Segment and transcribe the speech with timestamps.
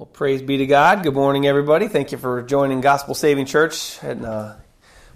[0.00, 1.02] Well, praise be to God.
[1.02, 1.86] Good morning, everybody.
[1.86, 4.02] Thank you for joining Gospel Saving Church.
[4.02, 4.54] And uh,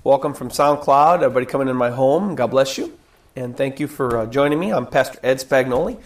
[0.03, 1.23] welcome from SoundCloud.
[1.23, 2.35] Everybody coming in my home.
[2.35, 2.95] God bless you.
[3.35, 4.75] And thank you for uh, joining me.
[4.75, 5.99] I'm Pastor Ed Spagnoli,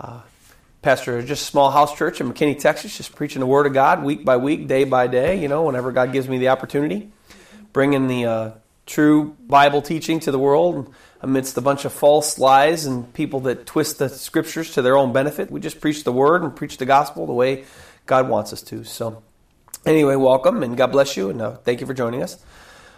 [0.00, 0.22] uh,
[0.80, 3.74] pastor of just a small house church in McKinney, Texas, just preaching the Word of
[3.74, 7.10] God week by week, day by day, you know, whenever God gives me the opportunity.
[7.74, 8.50] Bringing the uh,
[8.86, 13.66] true Bible teaching to the world amidst a bunch of false lies and people that
[13.66, 15.50] twist the scriptures to their own benefit.
[15.50, 17.66] We just preach the Word and preach the gospel the way
[18.06, 18.84] God wants us to.
[18.84, 19.22] So,
[19.86, 22.42] anyway, welcome and God bless you, and uh, thank you for joining us.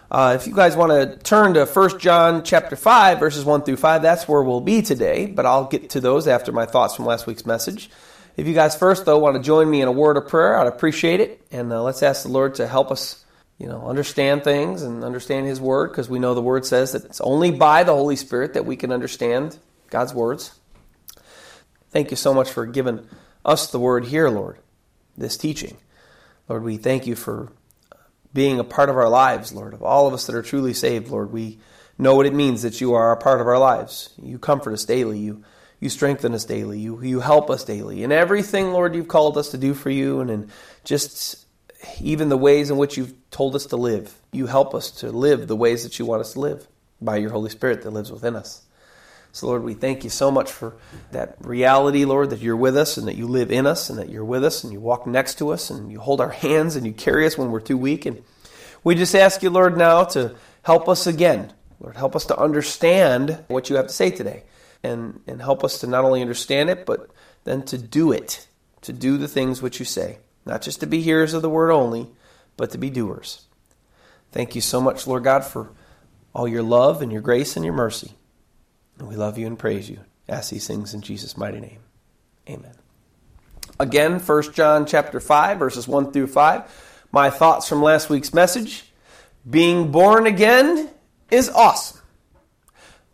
[0.09, 3.77] Uh, if you guys want to turn to 1 John chapter 5, verses 1 through
[3.77, 7.05] 5, that's where we'll be today, but I'll get to those after my thoughts from
[7.05, 7.89] last week's message.
[8.37, 10.67] If you guys first, though, want to join me in a word of prayer, I'd
[10.67, 11.41] appreciate it.
[11.51, 13.23] And uh, let's ask the Lord to help us,
[13.57, 17.05] you know, understand things and understand His Word, because we know the Word says that
[17.05, 19.57] it's only by the Holy Spirit that we can understand
[19.89, 20.53] God's words.
[21.91, 23.07] Thank you so much for giving
[23.45, 24.59] us the Word here, Lord
[25.17, 25.77] this teaching.
[26.47, 27.51] Lord, we thank you for
[28.33, 31.09] being a part of our lives, Lord, of all of us that are truly saved,
[31.09, 31.31] Lord.
[31.31, 31.57] We
[31.97, 34.13] know what it means that you are a part of our lives.
[34.21, 35.19] You comfort us daily.
[35.19, 35.43] You
[35.79, 36.79] you strengthen us daily.
[36.79, 38.03] You you help us daily.
[38.03, 40.51] In everything, Lord, you've called us to do for you and in
[40.83, 41.45] just
[42.01, 44.13] even the ways in which you've told us to live.
[44.31, 46.67] You help us to live the ways that you want us to live
[47.01, 48.64] by your Holy Spirit that lives within us.
[49.35, 50.77] So, Lord, we thank you so much for
[51.11, 54.07] that reality, Lord, that you're with us and that you live in us and that
[54.07, 56.87] you're with us and you walk next to us and you hold our hands and
[56.87, 58.05] you carry us when we're too weak.
[58.05, 58.23] And
[58.81, 61.51] we just ask you, Lord, now to help us again.
[61.81, 64.43] Lord, help us to understand what you have to say today
[64.83, 67.09] and, and help us to not only understand it, but
[67.43, 68.47] then to do it,
[68.83, 70.19] to do the things which you say.
[70.45, 72.07] Not just to be hearers of the word only,
[72.55, 73.45] but to be doers.
[74.31, 75.73] Thank you so much, Lord God, for
[76.33, 78.13] all your love and your grace and your mercy.
[78.99, 79.99] And we love you and praise you.
[80.27, 81.79] Ask these things in Jesus' mighty name.
[82.49, 82.75] Amen.
[83.79, 87.07] Again, 1 John chapter 5, verses 1 through 5.
[87.11, 88.91] My thoughts from last week's message.
[89.49, 90.89] Being born again
[91.29, 91.99] is awesome.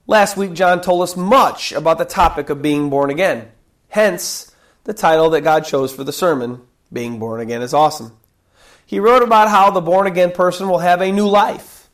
[0.08, 3.52] Last week, John told us much about the topic of being born again.
[3.90, 4.52] Hence,
[4.84, 6.62] the title that God chose for the sermon,
[6.92, 8.18] Being Born Again is Awesome.
[8.86, 11.90] He wrote about how the born again person will have a new life,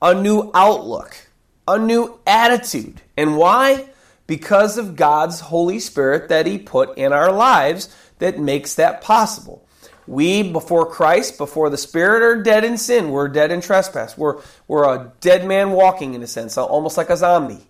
[0.00, 1.25] a new outlook,
[1.66, 3.00] a new attitude.
[3.16, 3.88] And why?
[4.26, 9.66] Because of God's Holy Spirit that He put in our lives that makes that possible.
[10.06, 13.10] We, before Christ, before the Spirit, are dead in sin.
[13.10, 14.16] We're dead in trespass.
[14.16, 17.66] We're, we're a dead man walking, in a sense, almost like a zombie.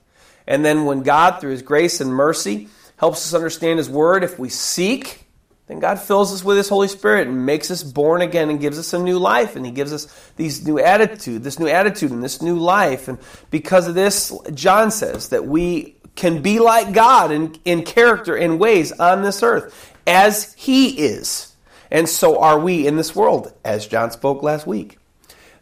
[0.46, 2.68] And then when God, through His grace and mercy,
[2.98, 5.25] helps us understand His Word, if we seek,
[5.66, 8.78] then God fills us with His Holy Spirit and makes us born again and gives
[8.78, 9.56] us a new life.
[9.56, 10.06] And He gives us
[10.36, 13.08] these new attitude, this new attitude and this new life.
[13.08, 13.18] And
[13.50, 18.60] because of this, John says that we can be like God in, in character and
[18.60, 21.52] ways on this earth as He is.
[21.90, 24.98] And so are we in this world, as John spoke last week.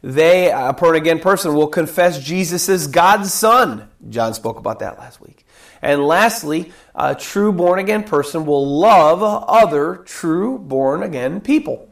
[0.02, 3.88] They, a born again person, will confess Jesus as God's Son.
[4.10, 5.43] John spoke about that last week.
[5.84, 11.90] And lastly, a true born again person will love other true born again people.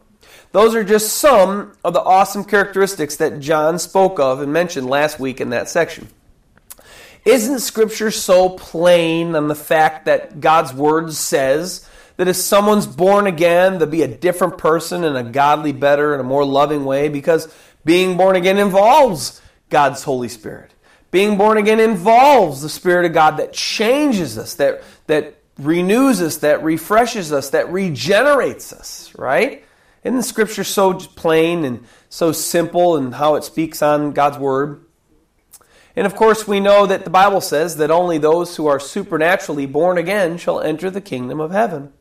[0.53, 5.21] Those are just some of the awesome characteristics that John spoke of and mentioned last
[5.21, 6.09] week in that section.
[7.27, 11.87] Isn't Scripture so plain on the fact that God's Word says
[12.17, 16.21] that if someone's born again, they'll be a different person in a godly, better, and
[16.23, 17.11] a more loving way?
[17.11, 17.55] Because
[17.85, 20.73] being born again involves God's Holy Spirit.
[21.13, 26.39] Being born again involves the Spirit of God that changes us, that, that renews us,
[26.39, 29.63] that refreshes us, that regenerates us, right?
[30.03, 34.85] Isn't the scripture so plain and so simple and how it speaks on God's word?
[35.95, 39.67] And of course, we know that the Bible says that only those who are supernaturally
[39.67, 41.93] born again shall enter the kingdom of heaven.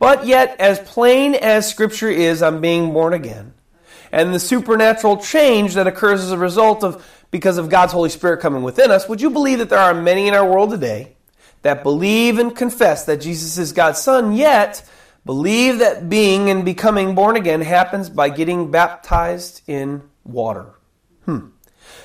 [0.00, 3.54] But yet, as plain as scripture is on being born again,
[4.12, 8.40] and the supernatural change that occurs as a result of because of God's Holy Spirit
[8.40, 11.16] coming within us, would you believe that there are many in our world today
[11.62, 14.88] that believe and confess that Jesus is God's Son, yet
[15.24, 20.74] believe that being and becoming born again happens by getting baptized in water?
[21.24, 21.48] Hmm.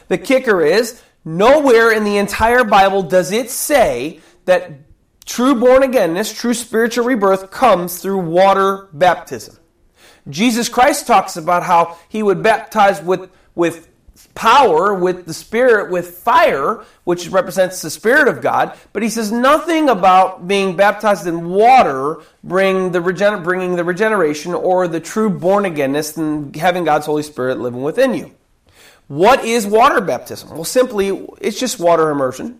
[0.07, 4.71] The kicker is, nowhere in the entire Bible does it say that
[5.25, 9.57] true born againness, true spiritual rebirth, comes through water baptism.
[10.29, 13.89] Jesus Christ talks about how he would baptize with, with
[14.35, 18.77] power, with the Spirit, with fire, which represents the Spirit of God.
[18.93, 24.53] But he says nothing about being baptized in water bring the regen- bringing the regeneration
[24.53, 28.31] or the true born againness and having God's Holy Spirit living within you.
[29.07, 30.51] What is water baptism?
[30.51, 31.09] Well, simply,
[31.41, 32.59] it's just water immersion.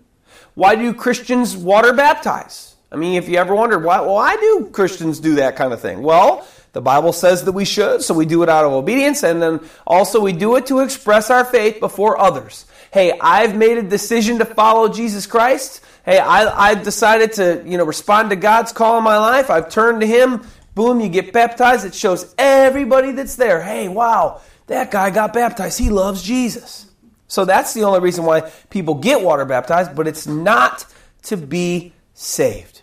[0.53, 2.75] Why do Christians water baptize?
[2.91, 6.01] I mean, if you ever wondered why, why do Christians do that kind of thing?
[6.01, 9.41] Well, The Bible says that we should, so we do it out of obedience, and
[9.41, 12.65] then also we do it to express our faith before others.
[12.93, 15.81] Hey, I've made a decision to follow Jesus Christ.
[16.05, 19.49] Hey, I, I've decided to, you know, respond to God's call in my life.
[19.49, 20.43] I've turned to Him.
[20.73, 21.85] Boom, you get baptized.
[21.85, 25.77] It shows everybody that's there, hey, wow, that guy got baptized.
[25.77, 26.89] He loves Jesus.
[27.27, 30.85] So that's the only reason why people get water baptized, but it's not
[31.23, 32.80] to be saved.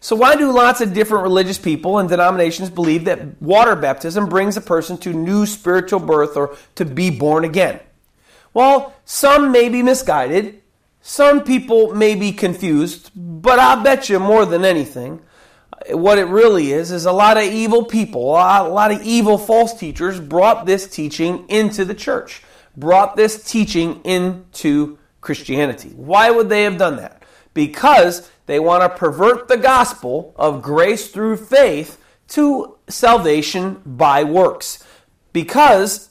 [0.00, 4.56] So, why do lots of different religious people and denominations believe that water baptism brings
[4.56, 7.80] a person to new spiritual birth or to be born again?
[8.52, 10.62] Well, some may be misguided,
[11.00, 15.22] some people may be confused, but I'll bet you more than anything,
[15.90, 19.78] what it really is is a lot of evil people, a lot of evil false
[19.78, 22.42] teachers brought this teaching into the church,
[22.76, 25.90] brought this teaching into Christianity.
[25.90, 27.22] Why would they have done that?
[27.54, 34.82] Because they want to pervert the gospel of grace through faith to salvation by works.
[35.32, 36.08] Because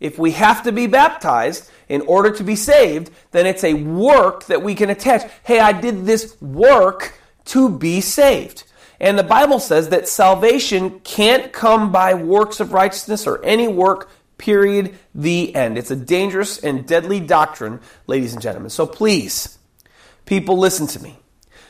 [0.00, 4.44] if we have to be baptized in order to be saved, then it's a work
[4.46, 5.28] that we can attach.
[5.42, 8.64] Hey, I did this work to be saved.
[9.00, 14.10] And the Bible says that salvation can't come by works of righteousness or any work,
[14.38, 15.78] period, the end.
[15.78, 18.70] It's a dangerous and deadly doctrine, ladies and gentlemen.
[18.70, 19.58] So please,
[20.26, 21.16] people, listen to me.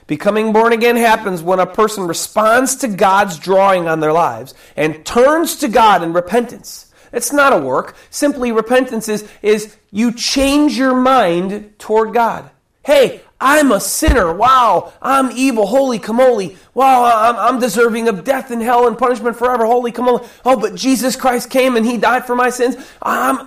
[0.09, 5.05] Becoming born again happens when a person responds to God's drawing on their lives and
[5.05, 6.91] turns to God in repentance.
[7.13, 7.95] It's not a work.
[8.09, 12.51] Simply repentance is, is you change your mind toward God.
[12.83, 14.33] Hey, I'm a sinner.
[14.33, 15.67] Wow, I'm evil.
[15.67, 16.57] Holy camoli.
[16.73, 19.67] Wow, I'm, I'm deserving of death and hell and punishment forever.
[19.67, 20.27] Holy camoli.
[20.43, 22.77] Oh, but Jesus Christ came and he died for my sins.
[23.03, 23.47] I'm,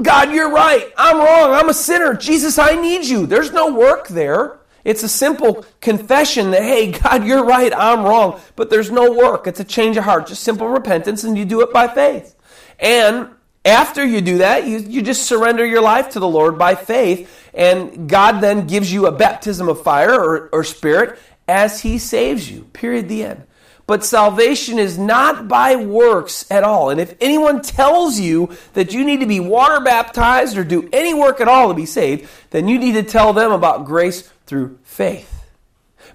[0.00, 0.90] God, you're right.
[0.96, 1.52] I'm wrong.
[1.52, 2.14] I'm a sinner.
[2.14, 3.26] Jesus, I need you.
[3.26, 4.58] There's no work there.
[4.84, 9.46] It's a simple confession that, hey, God, you're right, I'm wrong, but there's no work.
[9.46, 12.34] It's a change of heart, just simple repentance, and you do it by faith.
[12.78, 13.28] And
[13.64, 17.48] after you do that, you, you just surrender your life to the Lord by faith,
[17.54, 22.50] and God then gives you a baptism of fire or, or spirit as He saves
[22.50, 22.64] you.
[22.72, 23.08] Period.
[23.08, 23.46] The end.
[23.86, 26.90] But salvation is not by works at all.
[26.90, 31.14] And if anyone tells you that you need to be water baptized or do any
[31.14, 34.78] work at all to be saved, then you need to tell them about grace through
[34.84, 35.46] faith.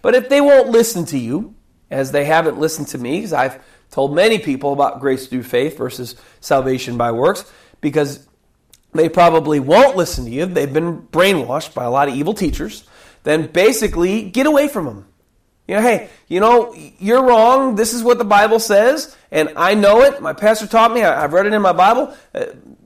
[0.01, 1.55] But if they won't listen to you,
[1.89, 3.61] as they haven't listened to me, because I've
[3.91, 7.49] told many people about grace through faith versus salvation by works,
[7.81, 8.27] because
[8.93, 12.87] they probably won't listen to you, they've been brainwashed by a lot of evil teachers,
[13.23, 15.07] then basically get away from them.
[15.67, 17.75] You know, hey, you know, you're wrong.
[17.75, 20.21] This is what the Bible says, and I know it.
[20.21, 21.03] My pastor taught me.
[21.03, 22.15] I've read it in my Bible.
[22.33, 22.45] Uh,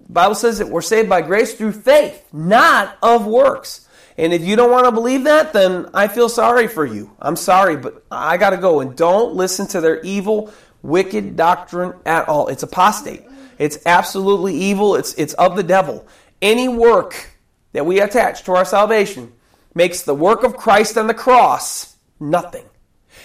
[0.10, 3.88] Bible says that we're saved by grace through faith, not of works.
[4.18, 7.16] And if you don't want to believe that, then I feel sorry for you.
[7.20, 8.82] I'm sorry, but I got to go.
[8.82, 10.52] And don't listen to their evil,
[10.82, 12.48] wicked doctrine at all.
[12.48, 13.24] It's apostate.
[13.58, 14.96] It's absolutely evil.
[14.96, 16.06] It's, it's of the devil.
[16.42, 17.30] Any work
[17.74, 19.32] that we attach to our salvation
[19.74, 22.66] makes the work of Christ on the cross nothing.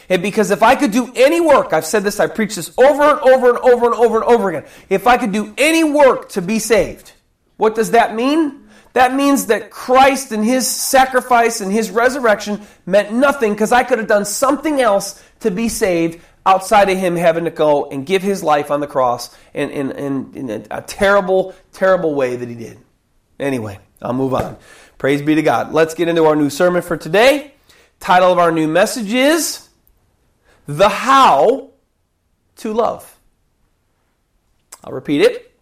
[0.08, 3.03] And because if I could do any work, I've said this, I preach this over
[3.03, 4.64] and over and over and over and over again.
[4.88, 7.12] If I could do any work to be saved,
[7.56, 8.69] what does that mean?
[8.93, 13.99] That means that Christ and his sacrifice and his resurrection meant nothing because I could
[13.99, 18.23] have done something else to be saved outside of him having to go and give
[18.23, 22.55] his life on the cross in, in, in, in a terrible, terrible way that he
[22.55, 22.79] did.
[23.39, 24.56] Anyway, I'll move on.
[24.96, 25.75] Praise be to God.
[25.75, 27.53] Let's get into our new sermon for today.
[28.01, 29.66] Title of our new message is
[30.67, 31.70] The How
[32.56, 33.19] to Love.
[34.85, 35.53] I'll repeat it.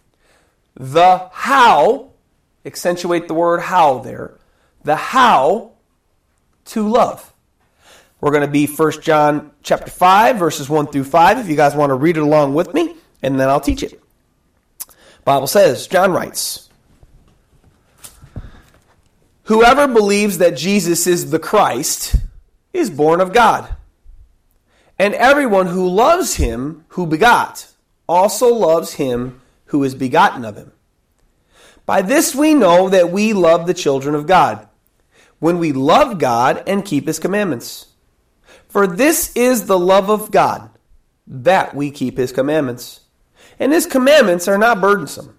[0.74, 2.10] The How
[2.64, 4.38] accentuate the word how there.
[4.82, 5.72] The how
[6.66, 7.32] to love.
[8.20, 11.74] We're going to be 1 John chapter 5 verses 1 through 5 if you guys
[11.74, 14.00] want to read it along with me and then I'll teach it.
[15.24, 16.68] Bible says, John writes,
[19.44, 22.16] Whoever believes that Jesus is the Christ
[22.72, 23.74] is born of God.
[24.98, 27.68] And everyone who loves him who begot
[28.08, 30.72] also loves him who is begotten of him.
[31.86, 34.68] By this we know that we love the children of God,
[35.38, 37.86] when we love God and keep his commandments.
[38.68, 40.70] For this is the love of God,
[41.26, 43.00] that we keep his commandments.
[43.58, 45.38] And his commandments are not burdensome.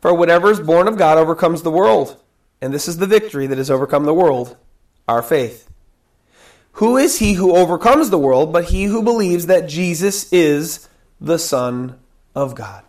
[0.00, 2.20] For whatever is born of God overcomes the world.
[2.60, 4.56] And this is the victory that has overcome the world,
[5.06, 5.67] our faith.
[6.78, 10.88] Who is he who overcomes the world but he who believes that Jesus is
[11.20, 11.98] the Son
[12.34, 12.84] of God?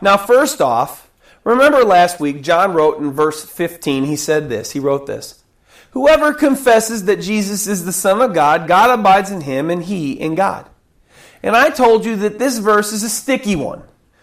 [0.00, 1.10] Now, first off,
[1.44, 4.72] Remember last week, John wrote in verse 15, he said this.
[4.72, 5.42] He wrote this
[5.92, 10.12] Whoever confesses that Jesus is the Son of God, God abides in him and he
[10.12, 10.68] in God.
[11.42, 13.82] And I told you that this verse is a sticky one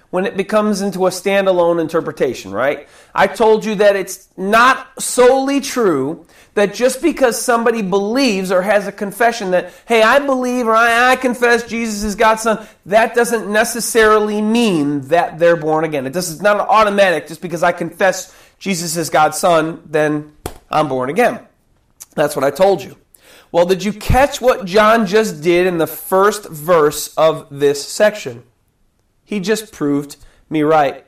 [0.10, 2.88] when it becomes into a standalone interpretation, right?
[3.14, 8.88] I told you that it's not solely true that just because somebody believes or has
[8.88, 13.14] a confession that, hey, I believe or I, I confess Jesus is God's Son, that
[13.14, 16.08] doesn't necessarily mean that they're born again.
[16.08, 20.34] It does, it's not automatic just because I confess Jesus is God's Son, then
[20.72, 21.42] I'm born again.
[22.16, 22.96] That's what I told you.
[23.52, 28.44] Well, did you catch what John just did in the first verse of this section?
[29.28, 30.16] He just proved
[30.50, 31.06] me right.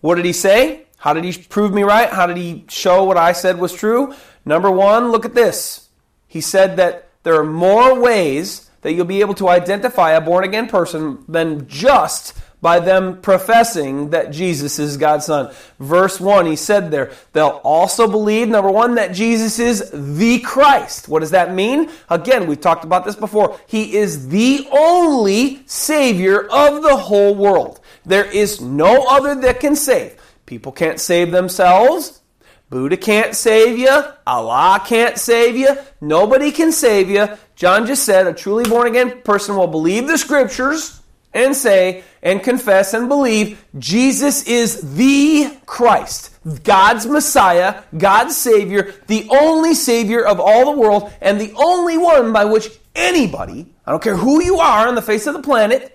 [0.00, 0.86] What did he say?
[0.96, 2.08] How did he prove me right?
[2.08, 4.14] How did he show what I said was true?
[4.46, 5.90] Number one, look at this.
[6.26, 10.44] He said that there are more ways that you'll be able to identify a born
[10.44, 12.32] again person than just
[12.64, 15.52] by them professing that Jesus is God's Son.
[15.78, 21.06] Verse 1, he said there, they'll also believe, number one, that Jesus is the Christ.
[21.06, 21.90] What does that mean?
[22.08, 23.60] Again, we've talked about this before.
[23.66, 27.80] He is the only Savior of the whole world.
[28.06, 30.18] There is no other that can save.
[30.46, 32.22] People can't save themselves.
[32.70, 34.04] Buddha can't save you.
[34.26, 35.76] Allah can't save you.
[36.00, 37.28] Nobody can save you.
[37.56, 41.02] John just said a truly born again person will believe the scriptures
[41.34, 46.30] and say and confess and believe Jesus is the Christ,
[46.62, 52.32] God's Messiah, God's Savior, the only Savior of all the world, and the only one
[52.32, 55.90] by which anybody, I don't care who you are on the face of the planet,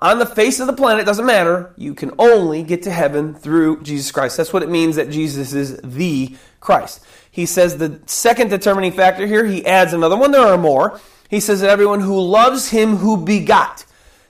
[0.00, 3.82] on the face of the planet, doesn't matter, you can only get to heaven through
[3.82, 4.38] Jesus Christ.
[4.38, 7.04] That's what it means that Jesus is the Christ.
[7.30, 10.98] He says the second determining factor here, he adds another one, there are more.
[11.28, 13.84] He says that everyone who loves him who begot.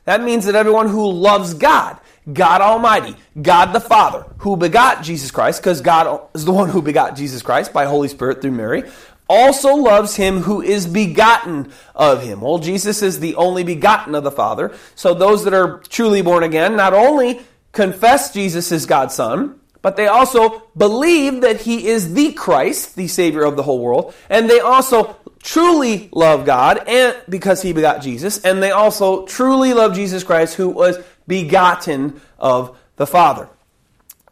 [0.05, 1.99] That means that everyone who loves God,
[2.33, 6.83] God Almighty, God the Father, who begot Jesus Christ, because God is the one who
[6.83, 8.85] begot Jesus Christ by Holy Spirit through Mary,
[9.29, 12.41] also loves him who is begotten of him.
[12.41, 14.75] Well, Jesus is the only begotten of the Father.
[14.97, 17.41] So those that are truly born again not only
[17.73, 23.09] confess Jesus is God's Son, but they also believe that he is the Christ, the
[23.09, 28.03] Savior of the whole world, and they also truly love God and because he begot
[28.03, 33.49] Jesus, and they also truly love Jesus Christ who was begotten of the Father.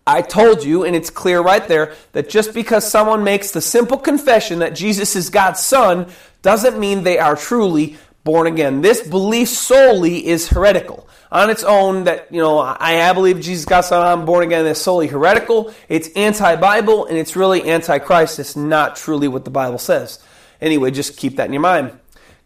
[0.06, 3.98] I told you, and it's clear right there, that just because someone makes the simple
[3.98, 6.08] confession that Jesus is God's Son
[6.40, 8.80] doesn't mean they are truly born again.
[8.80, 11.06] This belief solely is heretical.
[11.30, 14.80] On its own, that, you know, I, believe Jesus God's Son, I'm born again, is
[14.80, 15.74] solely heretical.
[15.90, 18.38] It's anti Bible, and it's really anti Christ.
[18.38, 20.20] It's not truly what the Bible says.
[20.60, 21.92] Anyway, just keep that in your mind.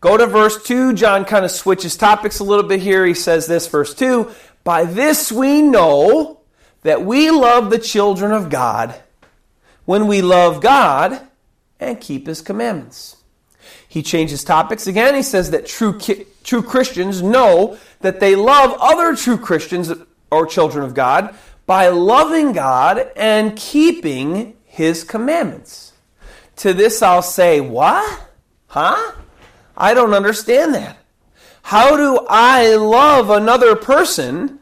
[0.01, 0.95] Go to verse 2.
[0.95, 3.07] John kind of switches topics a little bit here.
[3.07, 4.31] He says this, verse 2
[4.65, 6.41] By this we know
[6.83, 9.01] that we love the children of God
[9.85, 11.21] when we love God
[11.79, 13.17] and keep his commandments.
[13.89, 15.15] He changes topics again.
[15.15, 15.99] He says that true,
[16.43, 19.93] true Christians know that they love other true Christians
[20.31, 21.35] or children of God
[21.67, 25.92] by loving God and keeping his commandments.
[26.57, 28.21] To this I'll say, What?
[28.69, 29.13] Huh?
[29.77, 30.99] I don't understand that.
[31.63, 34.59] How do I love another person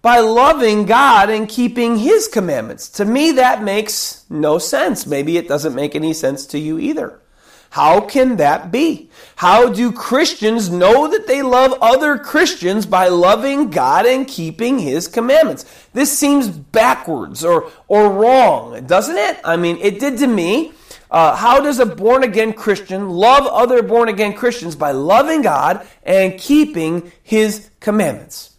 [0.00, 2.88] by loving God and keeping His commandments?
[2.90, 5.06] To me, that makes no sense.
[5.06, 7.20] Maybe it doesn't make any sense to you either.
[7.70, 9.08] How can that be?
[9.36, 15.08] How do Christians know that they love other Christians by loving God and keeping His
[15.08, 15.64] commandments?
[15.94, 19.40] This seems backwards or, or wrong, doesn't it?
[19.42, 20.72] I mean, it did to me.
[21.12, 24.74] Uh, how does a born again Christian love other born again Christians?
[24.74, 28.56] By loving God and keeping His commandments.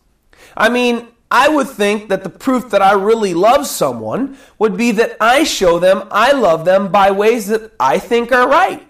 [0.56, 4.92] I mean, I would think that the proof that I really love someone would be
[4.92, 8.88] that I show them I love them by ways that I think are right.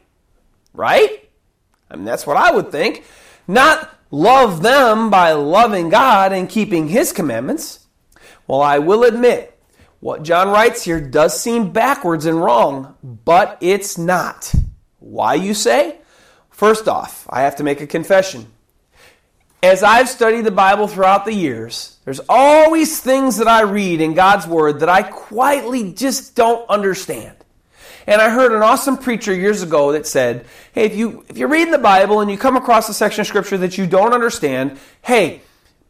[0.74, 1.29] Right?
[1.89, 3.05] I mean, that's what I would think.
[3.48, 7.88] Not love them by loving God and keeping His commandments.
[8.46, 9.52] Well, I will admit
[10.03, 14.53] what John writes here does seem backwards and wrong, but it's not.
[15.00, 15.95] Why, you say?
[16.50, 18.48] First off, I have to make a confession.
[19.63, 24.13] As I've studied the Bible throughout the years, there's always things that I read in
[24.13, 27.38] God's Word that I quietly just don't understand.
[28.05, 31.48] And I heard an awesome preacher years ago that said, hey, if, you, if you're
[31.48, 34.77] reading the Bible and you come across a section of Scripture that you don't understand,
[35.01, 35.43] hey,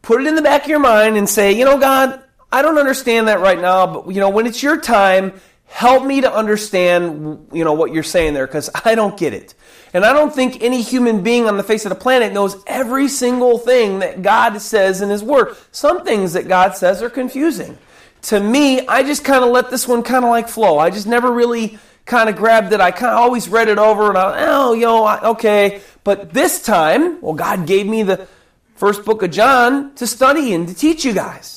[0.04, 2.22] put it in the back of your mind and say, you know, God,
[2.54, 5.34] I don't understand that right now, but you know, when it's your time,
[5.66, 9.56] help me to understand, you know, what you're saying there because I don't get it.
[9.92, 13.08] And I don't think any human being on the face of the planet knows every
[13.08, 15.56] single thing that God says in his word.
[15.72, 17.76] Some things that God says are confusing.
[18.24, 20.78] To me, I just kind of let this one kind of like flow.
[20.78, 22.80] I just never really kind of grabbed it.
[22.80, 25.82] I kind of always read it over and I, oh, you know, I, okay.
[26.04, 28.28] But this time, well, God gave me the
[28.76, 31.53] first book of John to study and to teach you guys.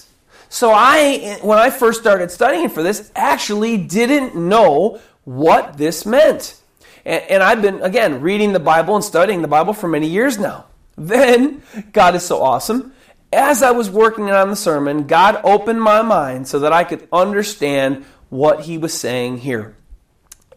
[0.57, 6.59] So I, when I first started studying for this, actually didn't know what this meant.
[7.05, 10.39] And, and I've been, again, reading the Bible and studying the Bible for many years
[10.39, 10.65] now.
[10.97, 12.95] Then, God is so awesome.
[13.31, 17.07] As I was working on the sermon, God opened my mind so that I could
[17.13, 19.77] understand what He was saying here.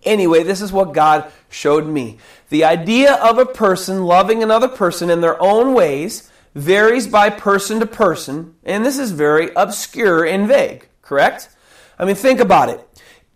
[0.04, 2.20] Anyway, this is what God showed me.
[2.48, 7.80] The idea of a person loving another person in their own ways varies by person
[7.80, 11.50] to person, and this is very obscure and vague, correct?
[11.98, 12.86] I mean, think about it.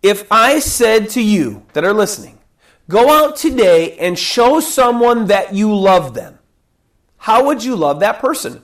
[0.02, 2.40] If I said to you that are listening,
[2.90, 6.40] go out today and show someone that you love them,
[7.18, 8.62] how would you love that person?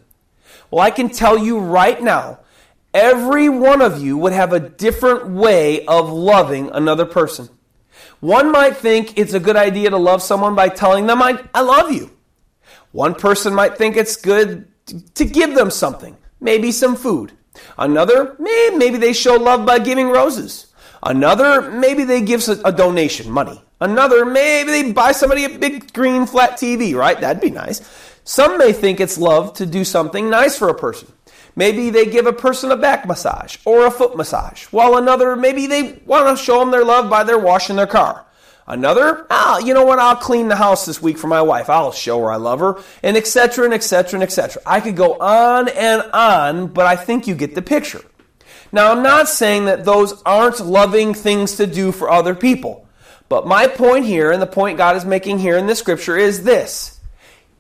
[0.72, 2.39] Well, I can tell you right now,
[2.94, 7.50] every one of you would have a different way of loving another person.
[8.20, 11.62] One might think it's a good idea to love someone by telling them, I, I
[11.62, 12.12] love you.
[12.91, 14.67] One person might think it's good
[15.15, 17.34] to give them something, maybe some food.
[17.77, 20.67] Another, maybe they show love by giving roses.
[21.03, 23.62] Another, maybe they give a donation, money.
[23.79, 27.19] Another, maybe they buy somebody a big green flat TV, right?
[27.19, 27.81] That'd be nice.
[28.24, 31.12] Some may think it's love to do something nice for a person.
[31.55, 35.67] Maybe they give a person a back massage or a foot massage, while another, maybe
[35.67, 38.25] they want to show them their love by their washing their car.
[38.70, 39.98] Another, ah, you know what?
[39.98, 41.72] I'll clean the house this week for my wife.
[41.72, 43.66] I'll show her I love her, and etc.
[43.66, 44.18] and etc.
[44.18, 44.62] and etc.
[44.64, 48.04] I could go on and on, but I think you get the picture.
[48.72, 52.88] Now, I'm not saying that those aren't loving things to do for other people,
[53.28, 56.44] but my point here, and the point God is making here in this scripture, is
[56.44, 57.00] this: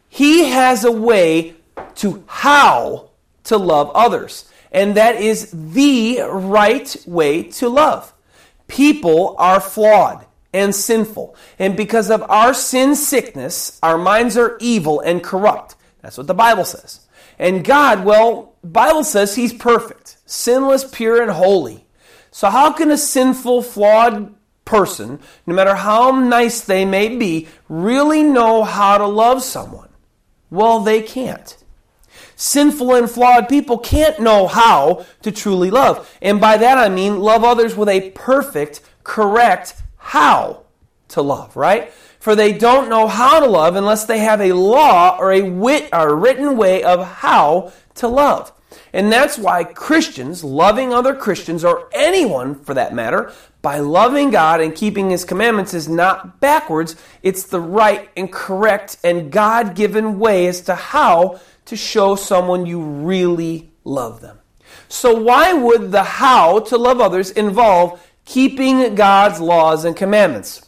[0.09, 1.55] He has a way
[1.95, 3.09] to how
[3.45, 8.13] to love others, and that is the right way to love.
[8.67, 11.35] People are flawed and sinful.
[11.57, 15.75] And because of our sin sickness, our minds are evil and corrupt.
[16.01, 17.07] That's what the Bible says.
[17.37, 21.85] And God, well, Bible says he's perfect, sinless, pure and holy.
[22.31, 28.23] So how can a sinful, flawed person, no matter how nice they may be, really
[28.23, 29.89] know how to love someone?
[30.49, 31.55] Well, they can't.
[32.35, 36.09] Sinful and flawed people can't know how to truly love.
[36.21, 40.63] And by that I mean love others with a perfect, correct, how
[41.09, 41.91] to love, right?
[42.19, 45.89] For they don't know how to love unless they have a law or a, wit,
[45.93, 48.51] or a written way of how to love.
[48.91, 54.61] And that's why Christians, loving other Christians, or anyone for that matter, by loving God
[54.61, 56.95] and keeping His commandments is not backwards.
[57.21, 62.65] It's the right and correct and God given way as to how to show someone
[62.65, 64.39] you really love them.
[64.87, 70.61] So, why would the how to love others involve keeping God's laws and commandments.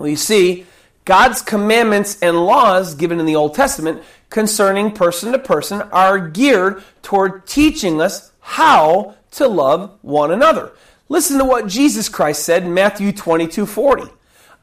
[0.00, 0.66] Well, you see,
[1.04, 6.82] God's commandments and laws given in the Old Testament concerning person to person are geared
[7.02, 10.72] toward teaching us how to love one another.
[11.08, 14.10] Listen to what Jesus Christ said in Matthew 22 40.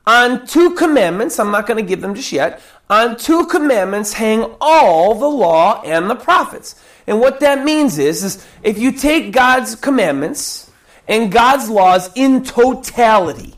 [0.06, 4.54] On two commandments, I'm not going to give them just yet, on two commandments hang
[4.60, 6.76] all the law and the prophets.
[7.08, 10.67] And what that means is, is if you take God's commandments,
[11.08, 13.56] and God's laws in totality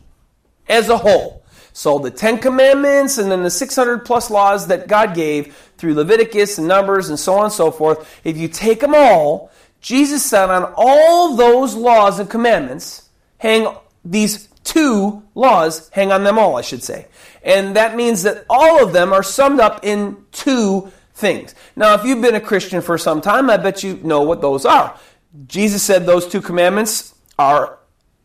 [0.68, 1.44] as a whole.
[1.74, 6.58] So the Ten Commandments and then the 600 plus laws that God gave through Leviticus
[6.58, 10.50] and Numbers and so on and so forth, if you take them all, Jesus said
[10.50, 16.62] on all those laws and commandments, hang these two laws, hang on them all, I
[16.62, 17.08] should say.
[17.44, 21.56] And that means that all of them are summed up in two things.
[21.76, 24.66] Now, if you've been a Christian for some time, I bet you know what those
[24.66, 24.98] are.
[25.48, 27.80] Jesus said those two commandments are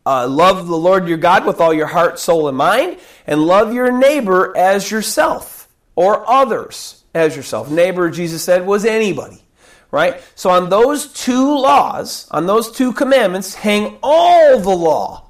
[0.05, 3.73] uh, love the Lord your God with all your heart, soul, and mind, and love
[3.73, 7.71] your neighbor as yourself or others as yourself.
[7.71, 9.41] Neighbor, Jesus said, was anybody,
[9.89, 10.21] right?
[10.35, 15.29] So on those two laws, on those two commandments, hang all the law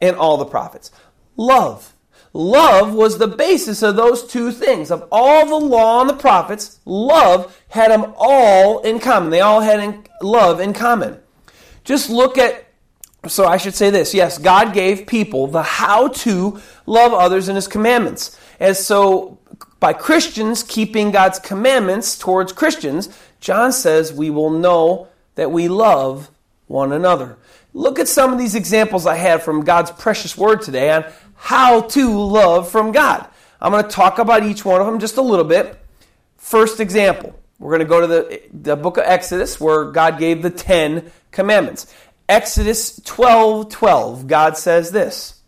[0.00, 0.90] and all the prophets.
[1.36, 1.92] Love.
[2.32, 4.90] Love was the basis of those two things.
[4.90, 9.30] Of all the law and the prophets, love had them all in common.
[9.30, 11.18] They all had in, love in common.
[11.84, 12.65] Just look at
[13.28, 17.56] so I should say this yes, God gave people the how to love others in
[17.56, 18.38] His commandments.
[18.58, 19.38] And so,
[19.80, 23.08] by Christians keeping God's commandments towards Christians,
[23.40, 26.30] John says we will know that we love
[26.66, 27.36] one another.
[27.72, 31.82] Look at some of these examples I had from God's precious word today on how
[31.82, 33.28] to love from God.
[33.60, 35.78] I'm going to talk about each one of them just a little bit.
[36.38, 40.42] First example, we're going to go to the, the book of Exodus where God gave
[40.42, 41.92] the Ten Commandments.
[42.28, 45.40] Exodus 12 12, God says this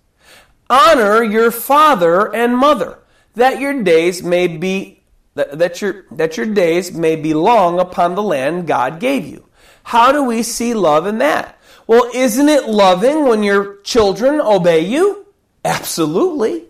[0.70, 2.98] Honor your father and mother,
[3.34, 5.02] that your days may be
[5.34, 9.48] that, that, your, that your days may be long upon the land God gave you.
[9.84, 11.58] How do we see love in that?
[11.86, 15.26] Well, isn't it loving when your children obey you?
[15.64, 16.67] Absolutely.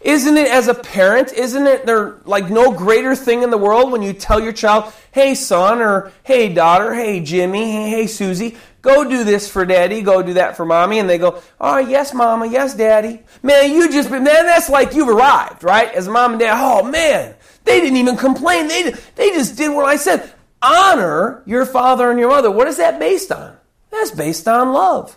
[0.00, 3.90] Isn't it as a parent, isn't it there like no greater thing in the world
[3.90, 8.56] when you tell your child, hey son, or hey daughter, hey Jimmy, hey, hey Susie,
[8.80, 12.14] go do this for daddy, go do that for mommy, and they go, oh yes
[12.14, 13.22] mama, yes daddy.
[13.42, 15.92] Man, you just, man, that's like you've arrived, right?
[15.92, 17.34] As mom and dad, oh man,
[17.64, 18.68] they didn't even complain.
[18.68, 20.32] They, they just did what I said.
[20.62, 22.50] Honor your father and your mother.
[22.50, 23.56] What is that based on?
[23.90, 25.16] That's based on love.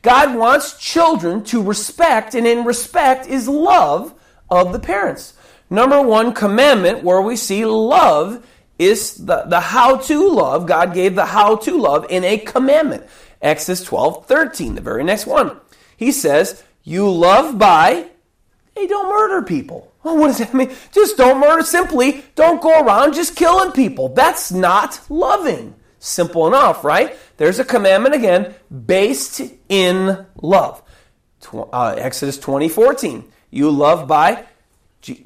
[0.00, 4.14] God wants children to respect, and in respect is love
[4.52, 5.32] of the parents.
[5.70, 8.46] Number one commandment where we see love
[8.78, 10.66] is the, the how to love.
[10.66, 13.04] God gave the how to love in a commandment.
[13.40, 15.56] Exodus 12, 13, the very next one.
[15.96, 18.08] He says, You love by,
[18.76, 19.90] hey, don't murder people.
[20.02, 20.70] Well, what does that mean?
[20.92, 21.62] Just don't murder.
[21.62, 24.10] Simply, don't go around just killing people.
[24.10, 25.74] That's not loving.
[25.98, 27.16] Simple enough, right?
[27.38, 28.54] There's a commandment again
[28.86, 30.82] based in love.
[31.52, 33.24] Uh, Exodus 20, 14.
[33.52, 34.46] You love by,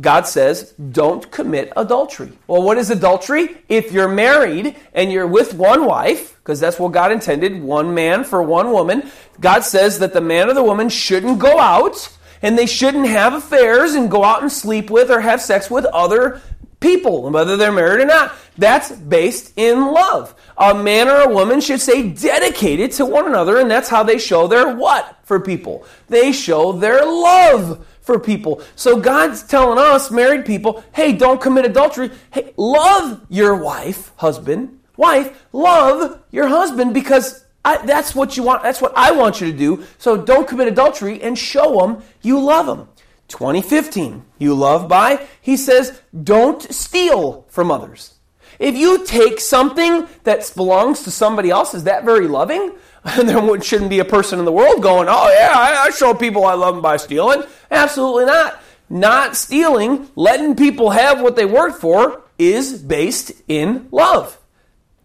[0.01, 2.33] God says, don't commit adultery.
[2.49, 3.59] Well, what is adultery?
[3.69, 8.25] If you're married and you're with one wife, because that's what God intended, one man
[8.25, 12.13] for one woman, God says that the man or the woman shouldn't go out
[12.43, 15.85] and they shouldn't have affairs and go out and sleep with or have sex with
[15.87, 16.41] other
[16.81, 18.35] people, whether they're married or not.
[18.59, 20.35] That's based in love.
[20.57, 24.19] A man or a woman should stay dedicated to one another, and that's how they
[24.19, 25.85] show their what for people?
[26.09, 28.63] They show their love for people.
[28.77, 32.11] So God's telling us, married people, hey, don't commit adultery.
[32.31, 34.79] Hey, love your wife, husband.
[34.97, 38.63] Wife, love your husband because I, that's what you want.
[38.63, 39.85] That's what I want you to do.
[39.99, 42.89] So don't commit adultery and show them you love them.
[43.27, 48.15] 2015, you love by, he says, don't steal from others.
[48.61, 52.73] If you take something that belongs to somebody else, is that very loving?
[53.17, 56.55] There shouldn't be a person in the world going, oh, yeah, I, show people I
[56.55, 57.45] love them by stealing.
[57.71, 58.61] Absolutely not.
[58.89, 64.39] Not stealing, letting people have what they worked for, is based in love.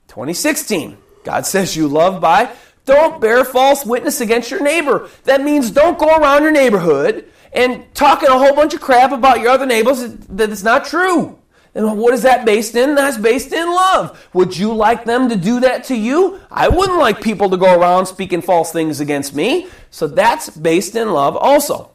[0.08, 2.52] 2016, God says you love by,
[2.86, 5.10] don't bear false witness against your neighbor.
[5.24, 9.40] That means don't go around your neighborhood and talking a whole bunch of crap about
[9.40, 11.38] your other neighbors that it's not true.
[11.74, 12.96] And what is that based in?
[12.96, 14.28] That's based in love.
[14.34, 16.40] Would you like them to do that to you?
[16.52, 19.68] I wouldn't like people to go around speaking false things against me.
[19.90, 21.92] So that's based in love also.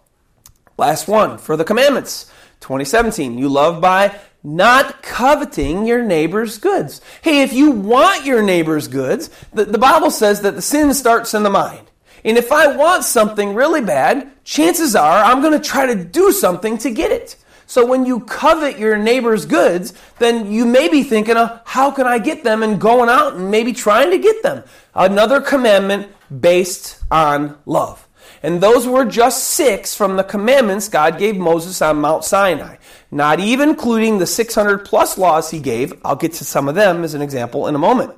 [0.78, 2.30] Last one for the commandments.
[2.60, 3.36] 2017.
[3.36, 7.00] You love by not coveting your neighbor's goods.
[7.20, 11.34] Hey, if you want your neighbor's goods, the, the Bible says that the sin starts
[11.34, 11.90] in the mind.
[12.24, 16.32] And if I want something really bad, chances are I'm going to try to do
[16.32, 17.36] something to get it.
[17.66, 22.07] So when you covet your neighbor's goods, then you may be thinking of how can
[22.07, 24.62] I get them and going out and maybe trying to get them.
[24.94, 28.07] Another commandment based on love.
[28.42, 32.76] And those were just six from the commandments God gave Moses on Mount Sinai.
[33.11, 35.92] Not even including the 600 plus laws he gave.
[36.05, 38.14] I'll get to some of them as an example in a moment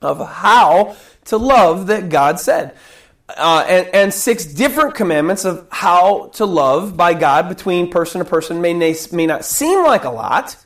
[0.00, 2.74] of how to love that God said
[3.36, 8.24] uh, and, and, six different commandments of how to love by God between person to
[8.24, 8.74] person may,
[9.12, 10.56] may not seem like a lot.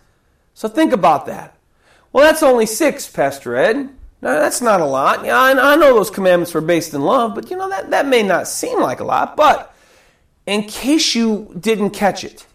[0.55, 1.57] So think about that.
[2.13, 3.91] Well, that's only six, Pastor Ed.
[4.23, 5.25] No, that's not a lot.
[5.25, 8.07] Yeah, I, I know those commandments were based in love, but you know that, that
[8.07, 9.37] may not seem like a lot.
[9.37, 9.75] But
[10.47, 12.47] in case you didn't catch it,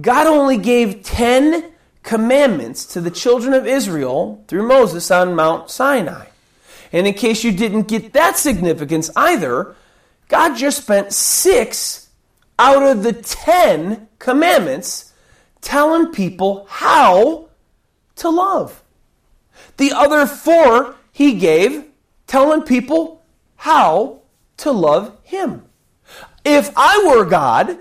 [0.00, 6.29] God only gave ten commandments to the children of Israel through Moses on Mount Sinai.
[6.92, 9.76] And in case you didn't get that significance either,
[10.28, 12.08] God just spent six
[12.58, 15.12] out of the ten commandments
[15.60, 17.48] telling people how
[18.16, 18.82] to love.
[19.76, 21.84] The other four he gave
[22.26, 23.22] telling people
[23.56, 24.22] how
[24.58, 25.64] to love him.
[26.44, 27.78] If I were God,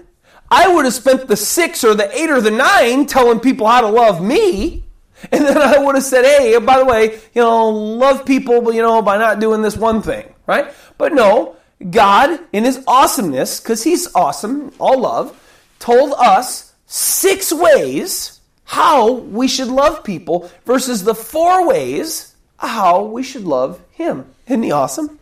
[0.51, 3.81] I would have spent the six or the eight or the nine telling people how
[3.81, 4.85] to love me.
[5.31, 8.81] And then I would have said, hey, by the way, you know, love people, you
[8.81, 10.73] know, by not doing this one thing, right?
[10.97, 11.55] But no,
[11.89, 15.37] God, in His awesomeness, because He's awesome, all love,
[15.79, 23.23] told us six ways how we should love people versus the four ways how we
[23.23, 24.25] should love Him.
[24.47, 25.19] Isn't He awesome?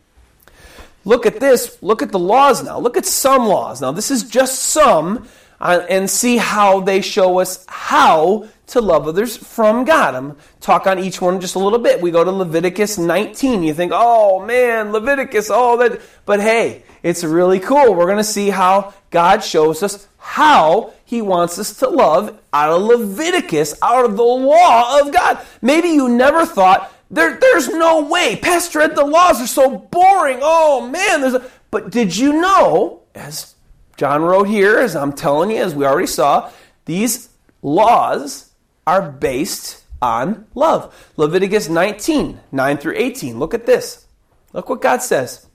[1.05, 1.77] Look at this.
[1.81, 2.79] Look at the laws now.
[2.79, 3.79] Look at some laws.
[3.79, 5.27] Now, this is just some
[5.59, 10.15] uh, and see how they show us how to love others from God.
[10.15, 12.01] I'm talk on each one just a little bit.
[12.01, 13.63] We go to Leviticus 19.
[13.63, 16.01] You think, oh man, Leviticus, oh that.
[16.25, 17.95] But hey, it's really cool.
[17.95, 22.71] We're going to see how God shows us how He wants us to love out
[22.71, 25.39] of Leviticus, out of the law of God.
[25.61, 28.35] Maybe you never thought there, there's no way.
[28.35, 30.39] Pastor Ed, the laws are so boring.
[30.41, 33.55] Oh man, there's a, but did you know, as
[33.97, 36.51] John wrote here, as I'm telling you, as we already saw,
[36.85, 37.29] these
[37.61, 38.51] laws
[38.85, 41.11] are based on love.
[41.17, 43.39] Leviticus 19, 9 through 18.
[43.39, 44.05] Look at this.
[44.53, 45.47] Look what God says.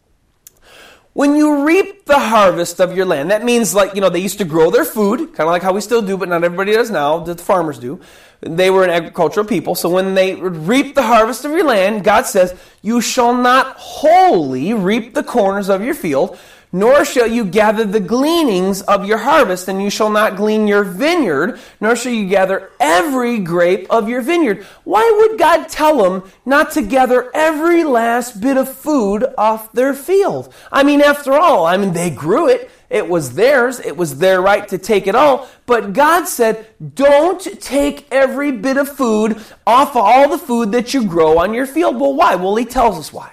[1.15, 4.39] When you reap the harvest of your land, that means like, you know, they used
[4.39, 6.91] to grow their food, kind of like how we still do, but not everybody does
[6.91, 8.01] now, the farmers do.
[8.41, 9.75] They were an agricultural people.
[9.75, 14.73] So when they reap the harvest of your land, God says, You shall not wholly
[14.73, 16.39] reap the corners of your field,
[16.73, 20.83] nor shall you gather the gleanings of your harvest, and you shall not glean your
[20.83, 24.65] vineyard, nor shall you gather every grape of your vineyard.
[24.85, 29.93] Why would God tell them not to gather every last bit of food off their
[29.93, 30.53] field?
[30.73, 32.71] I mean, after all, I mean, they grew it.
[32.89, 33.81] It was theirs.
[33.81, 35.49] It was their right to take it all.
[35.67, 40.93] But God said, don't take every bit of food off of all the food that
[40.93, 42.01] you grow on your field.
[42.01, 42.35] Well, why?
[42.35, 43.33] Well, He tells us why.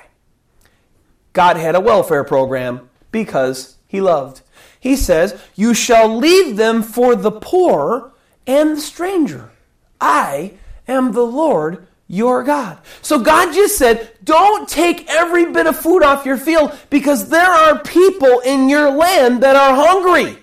[1.33, 4.41] God had a welfare program because he loved.
[4.79, 8.13] He says, You shall leave them for the poor
[8.47, 9.51] and the stranger.
[9.99, 10.53] I
[10.87, 12.79] am the Lord your God.
[13.01, 17.51] So God just said, Don't take every bit of food off your field because there
[17.51, 20.37] are people in your land that are hungry.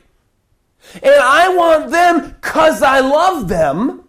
[0.94, 4.04] And I want them, because I love them,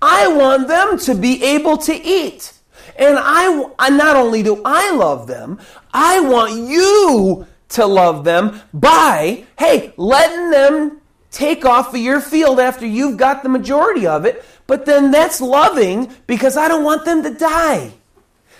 [0.00, 2.52] I want them to be able to eat.
[2.96, 5.58] And I, not only do I love them,
[5.92, 12.60] I want you to love them by, hey, letting them take off of your field
[12.60, 14.44] after you've got the majority of it.
[14.66, 17.92] But then that's loving because I don't want them to die.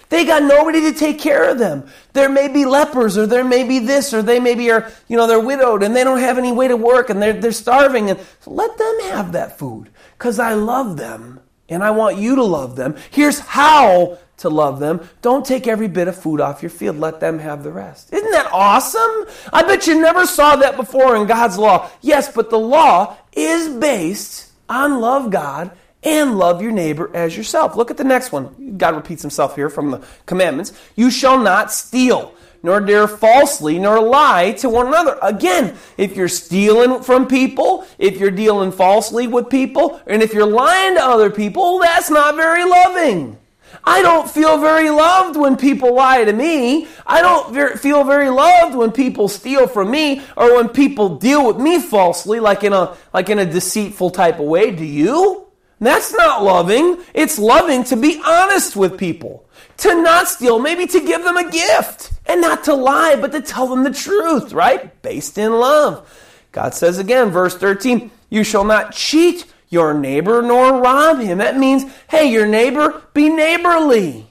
[0.08, 1.86] They got nobody to take care of them.
[2.14, 5.28] There may be lepers, or there may be this, or they maybe are, you know,
[5.28, 8.10] they're widowed and they don't have any way to work and they're, they're starving.
[8.10, 12.34] And so let them have that food because I love them and I want you
[12.34, 12.96] to love them.
[13.12, 15.00] Here's how to love them.
[15.22, 16.98] Don't take every bit of food off your field.
[16.98, 18.12] Let them have the rest.
[18.12, 19.26] Isn't that awesome?
[19.52, 21.88] I bet you never saw that before in God's law.
[22.00, 25.70] Yes, but the law is based on love God
[26.02, 27.76] and love your neighbor as yourself.
[27.76, 28.76] Look at the next one.
[28.78, 30.72] God repeats himself here from the commandments.
[30.96, 35.18] You shall not steal, nor dare falsely, nor lie to one another.
[35.20, 40.46] Again, if you're stealing from people, if you're dealing falsely with people, and if you're
[40.46, 43.36] lying to other people, that's not very loving.
[43.84, 46.86] I don't feel very loved when people lie to me.
[47.06, 51.56] I don't feel very loved when people steal from me or when people deal with
[51.56, 54.70] me falsely like in a like in a deceitful type of way.
[54.70, 55.46] Do you?
[55.80, 56.98] That's not loving.
[57.14, 59.46] It's loving to be honest with people.
[59.78, 63.40] To not steal, maybe to give them a gift and not to lie, but to
[63.40, 65.00] tell them the truth, right?
[65.00, 66.06] Based in love.
[66.52, 71.38] God says again, verse 13, you shall not cheat your neighbor nor rob him.
[71.38, 74.26] That means, hey, your neighbor, be neighborly.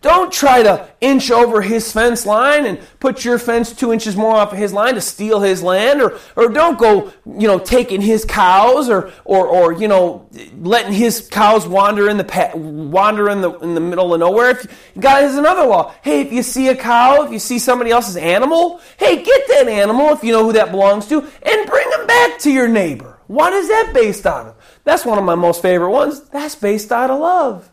[0.00, 4.36] Don't try to inch over his fence line and put your fence two inches more
[4.36, 8.02] off of his line to steal his land, or, or don't go, you know, taking
[8.02, 10.28] his cows, or, or, or you know,
[10.60, 14.50] letting his cows wander in the wander in the in the middle of nowhere.
[14.50, 15.94] If God has another law.
[16.02, 19.68] Hey, if you see a cow, if you see somebody else's animal, hey, get that
[19.68, 23.18] animal if you know who that belongs to, and bring him back to your neighbor.
[23.26, 24.54] What is that based on?
[24.84, 26.20] That's one of my most favorite ones.
[26.30, 27.70] That's based out of love.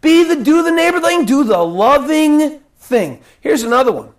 [0.00, 3.20] Be the do the neighbor thing, do the loving thing.
[3.40, 4.12] Here's another one.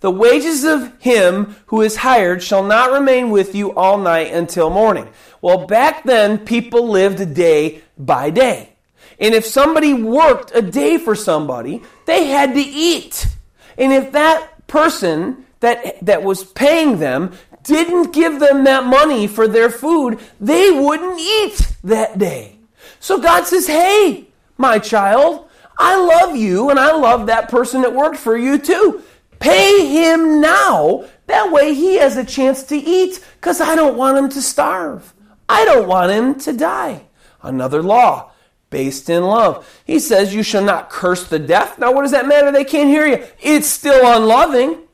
[0.00, 4.70] The wages of him who is hired shall not remain with you all night until
[4.70, 5.08] morning.
[5.42, 8.74] Well, back then, people lived day by day.
[9.18, 13.26] And if somebody worked a day for somebody, they had to eat.
[13.76, 19.48] And if that person that, that was paying them didn't give them that money for
[19.48, 22.58] their food, they wouldn't eat that day.
[23.00, 27.94] So God says, Hey, my child, I love you and I love that person that
[27.94, 29.02] worked for you too.
[29.38, 31.04] Pay him now.
[31.26, 35.14] That way he has a chance to eat because I don't want him to starve.
[35.48, 37.02] I don't want him to die.
[37.42, 38.32] Another law
[38.70, 39.68] based in love.
[39.84, 41.78] He says, You shall not curse the deaf.
[41.78, 42.50] Now, what does that matter?
[42.50, 43.24] They can't hear you.
[43.40, 44.87] It's still unloving.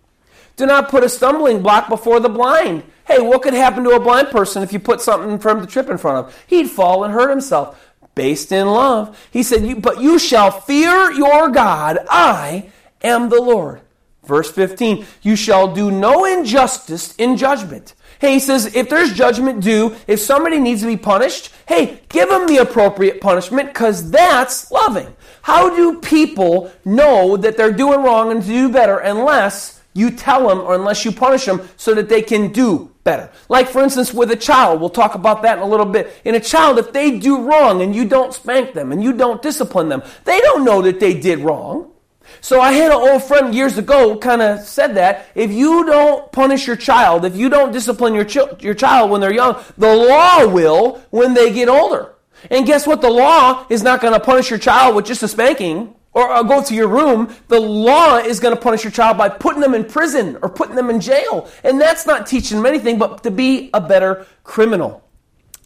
[0.57, 2.85] Do not put a stumbling block before the blind.
[3.07, 5.67] Hey, what could happen to a blind person if you put something for him to
[5.67, 6.45] trip in front of?
[6.47, 7.81] He'd fall and hurt himself.
[8.15, 9.19] Based in love.
[9.33, 11.99] He said, you, But you shall fear your God.
[12.09, 12.71] I
[13.03, 13.81] am the Lord.
[14.25, 17.95] Verse 15, you shall do no injustice in judgment.
[18.21, 22.31] Hey, he says, if there's judgment due, if somebody needs to be punished, hey, give
[22.31, 25.15] them the appropriate punishment because that's loving.
[25.43, 30.49] How do people know that they're doing wrong and to do better unless you tell
[30.49, 33.31] them or unless you punish them so that they can do better.
[33.49, 36.21] Like, for instance, with a child, we'll talk about that in a little bit.
[36.25, 39.41] In a child, if they do wrong and you don't spank them and you don't
[39.41, 41.93] discipline them, they don't know that they did wrong.
[42.41, 46.33] So I had an old friend years ago kind of said that if you don't
[46.33, 49.95] punish your child, if you don't discipline your, ch- your child when they're young, the
[49.95, 52.15] law will when they get older.
[52.51, 53.01] And guess what?
[53.01, 56.43] The law is not going to punish your child with just a spanking or uh,
[56.43, 59.75] go to your room, the law is going to punish your child by putting them
[59.75, 61.51] in prison or putting them in jail.
[61.63, 65.03] And that's not teaching them anything but to be a better criminal.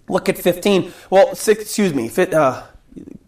[0.08, 0.92] Look at 15.
[1.11, 2.11] Well, six, excuse me.
[2.16, 2.62] Uh,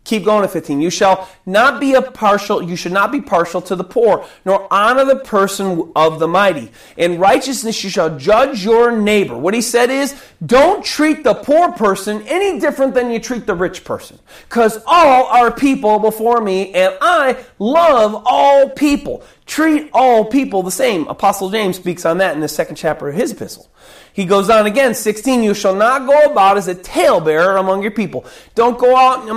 [0.04, 0.80] Keep going to 15.
[0.80, 4.66] You shall not be a partial, you should not be partial to the poor, nor
[4.72, 6.72] honor the person of the mighty.
[6.96, 9.36] In righteousness you shall judge your neighbor.
[9.36, 13.54] What he said is, don't treat the poor person any different than you treat the
[13.54, 14.18] rich person.
[14.48, 19.22] Because all are people before me, and I love all people.
[19.44, 21.06] Treat all people the same.
[21.08, 23.68] Apostle James speaks on that in the second chapter of his epistle.
[24.12, 27.90] He goes on again, 16, you shall not go about as a talebearer among your
[27.90, 28.24] people.
[28.54, 29.28] Don't go out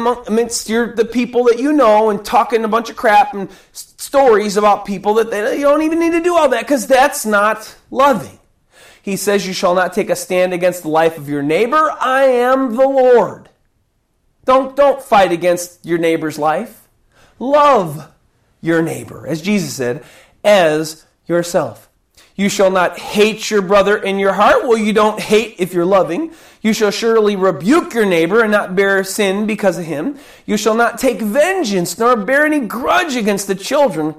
[0.53, 4.55] amongst your, the people that you know and talking a bunch of crap and stories
[4.55, 7.75] about people that they, you don't even need to do all that because that's not
[7.89, 8.39] loving.
[9.01, 11.91] He says, You shall not take a stand against the life of your neighbor.
[11.99, 13.49] I am the Lord.
[14.45, 16.87] Don't, don't fight against your neighbor's life.
[17.39, 18.11] Love
[18.61, 20.03] your neighbor, as Jesus said,
[20.43, 21.89] as yourself.
[22.35, 24.63] You shall not hate your brother in your heart.
[24.63, 26.33] Well, you don't hate if you're loving.
[26.61, 30.17] You shall surely rebuke your neighbor and not bear sin because of him.
[30.45, 34.15] You shall not take vengeance nor bear any grudge against the children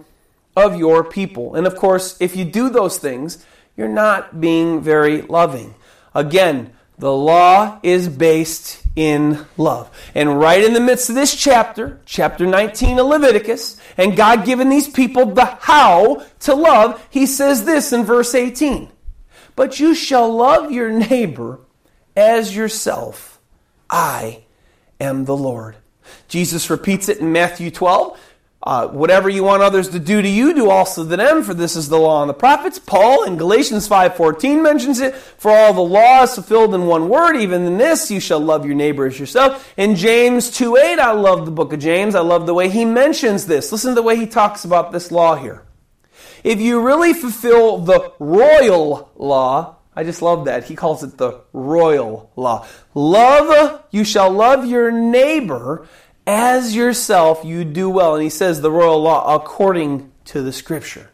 [0.56, 1.56] of your people.
[1.56, 3.44] And of course, if you do those things,
[3.76, 5.74] you're not being very loving.
[6.14, 9.90] Again, the law is based in love.
[10.14, 14.68] And right in the midst of this chapter, chapter 19 of Leviticus, and God giving
[14.68, 18.90] these people the how to love, he says this in verse 18
[19.56, 21.60] But you shall love your neighbor
[22.16, 23.40] as yourself.
[23.90, 24.44] I
[25.00, 25.76] am the Lord.
[26.28, 28.18] Jesus repeats it in Matthew 12.
[28.64, 31.76] Uh, whatever you want others to do to you, do also to them, for this
[31.76, 32.78] is the law and the prophets.
[32.78, 35.14] Paul in Galatians 5.14 mentions it.
[35.14, 38.64] For all the law is fulfilled in one word, even in this, you shall love
[38.64, 39.70] your neighbor as yourself.
[39.76, 42.14] In James 2.8, I love the book of James.
[42.14, 43.70] I love the way he mentions this.
[43.70, 45.62] Listen to the way he talks about this law here.
[46.42, 50.64] If you really fulfill the royal law, I just love that.
[50.64, 52.66] He calls it the royal law.
[52.94, 55.86] Love, you shall love your neighbor
[56.26, 58.14] as yourself you do well.
[58.14, 61.10] And he says the royal law according to the scripture.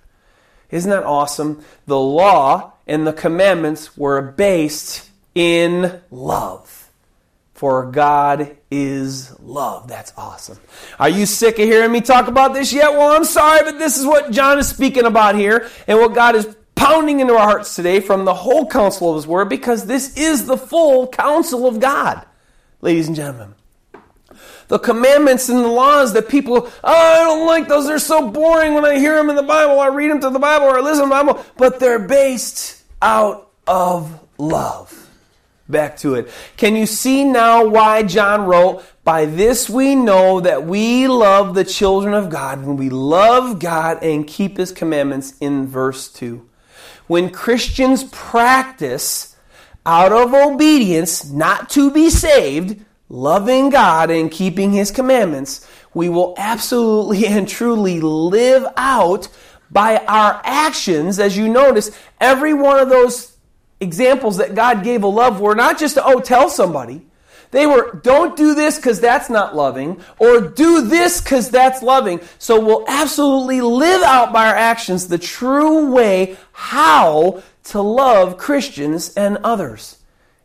[0.71, 1.65] Isn't that awesome?
[1.87, 6.77] The law and the commandments were based in love.
[7.55, 9.87] For God is love.
[9.87, 10.59] That's awesome.
[10.99, 12.93] Are you sick of hearing me talk about this yet?
[12.93, 16.37] Well, I'm sorry, but this is what John is speaking about here and what God
[16.37, 20.17] is pounding into our hearts today from the whole counsel of His Word because this
[20.17, 22.25] is the full counsel of God,
[22.81, 23.55] ladies and gentlemen
[24.71, 27.89] the commandments and the laws that people, oh, I don't like those.
[27.89, 29.81] They're so boring when I hear them in the Bible.
[29.81, 32.81] I read them to the Bible or I listen to the Bible, but they're based
[33.03, 35.09] out of love.
[35.69, 36.31] Back to it.
[36.57, 41.65] Can you see now why John wrote, By this we know that we love the
[41.65, 46.49] children of God when we love God and keep his commandments in verse 2.
[47.09, 49.35] When Christians practice
[49.85, 56.35] out of obedience not to be saved, loving God and keeping His commandments, we will
[56.39, 59.29] absolutely and truly live out
[59.71, 61.19] by our actions.
[61.19, 63.37] As you notice, every one of those
[63.81, 67.07] examples that God gave of love were not just to, oh, tell somebody.
[67.51, 72.21] They were, don't do this because that's not loving, or do this because that's loving.
[72.39, 79.15] So we'll absolutely live out by our actions the true way how to love Christians
[79.15, 79.99] and others.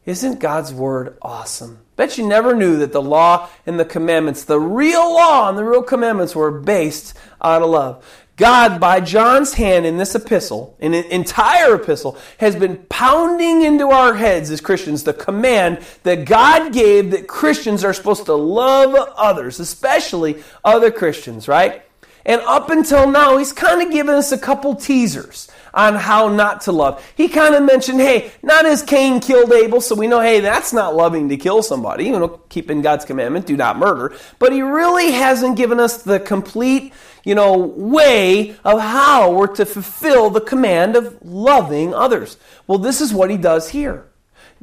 [0.06, 1.84] Isn't God's word awesome?
[1.95, 5.63] Bet you never knew that the law and the commandments, the real law and the
[5.63, 8.03] real commandments, were based out of love.
[8.38, 13.91] God, by John's hand in this epistle, in an entire epistle, has been pounding into
[13.91, 18.93] our heads as Christians the command that God gave that Christians are supposed to love
[19.15, 21.84] others, especially other Christians, right?
[22.26, 26.61] And up until now, he's kind of given us a couple teasers on how not
[26.61, 27.05] to love.
[27.15, 30.73] He kind of mentioned, hey, not as Cain killed Abel, so we know, hey, that's
[30.73, 34.15] not loving to kill somebody, you know, keeping God's commandment, do not murder.
[34.39, 36.93] But he really hasn't given us the complete,
[37.26, 42.38] you know, way of how we're to fulfill the command of loving others.
[42.67, 44.07] Well, this is what he does here.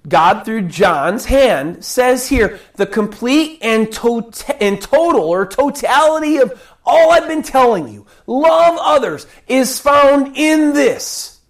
[0.09, 6.61] God, through John's hand, says here the complete and, to- and total or totality of
[6.85, 11.41] all I've been telling you, love others, is found in this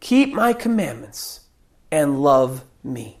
[0.00, 1.40] keep my commandments
[1.90, 3.18] and love me.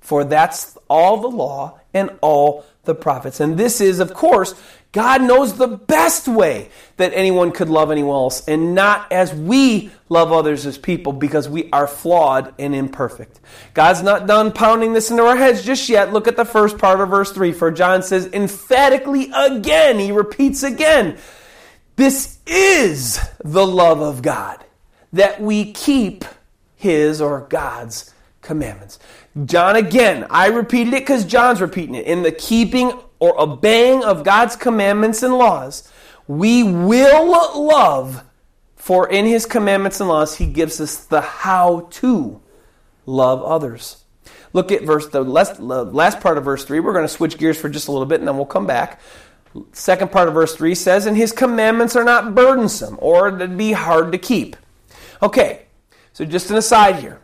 [0.00, 3.40] For that's all the law and all the prophets.
[3.40, 4.54] And this is, of course,
[4.94, 9.90] God knows the best way that anyone could love anyone else, and not as we
[10.08, 13.40] love others as people because we are flawed and imperfect.
[13.74, 16.12] God's not done pounding this into our heads just yet.
[16.12, 17.50] Look at the first part of verse 3.
[17.50, 21.18] For John says emphatically again, he repeats again,
[21.96, 24.64] this is the love of God,
[25.12, 26.24] that we keep
[26.76, 29.00] his or God's commandments.
[29.44, 32.06] John again, I repeated it because John's repeating it.
[32.06, 32.92] In the keeping
[33.24, 35.90] or obeying of God's commandments and laws,
[36.28, 37.30] we will
[37.66, 38.22] love,
[38.76, 42.42] for in his commandments and laws, he gives us the how to
[43.06, 44.04] love others.
[44.52, 46.80] Look at verse the last, last part of verse 3.
[46.80, 49.00] We're going to switch gears for just a little bit and then we'll come back.
[49.72, 53.72] Second part of verse 3 says, And his commandments are not burdensome or to be
[53.72, 54.54] hard to keep.
[55.22, 55.66] Okay,
[56.12, 57.20] so just an aside here.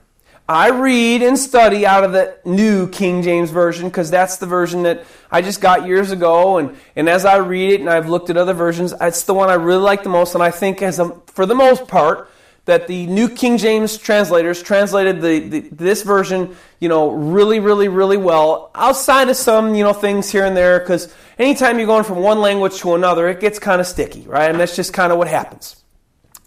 [0.50, 4.82] I read and study out of the new King James Version because that's the version
[4.82, 6.58] that I just got years ago.
[6.58, 9.48] And, and as I read it and I've looked at other versions, it's the one
[9.48, 10.34] I really like the most.
[10.34, 12.28] And I think, as a, for the most part,
[12.64, 17.86] that the New King James translators translated the, the, this version, you know, really, really,
[17.86, 18.72] really well.
[18.74, 22.40] Outside of some, you know, things here and there, because anytime you're going from one
[22.40, 24.50] language to another, it gets kind of sticky, right?
[24.50, 25.80] And that's just kind of what happens.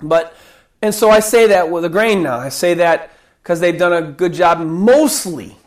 [0.02, 0.36] But,
[0.82, 2.38] and so I say that with a grain now.
[2.38, 3.12] I say that
[3.44, 5.58] because they've done a good job mostly.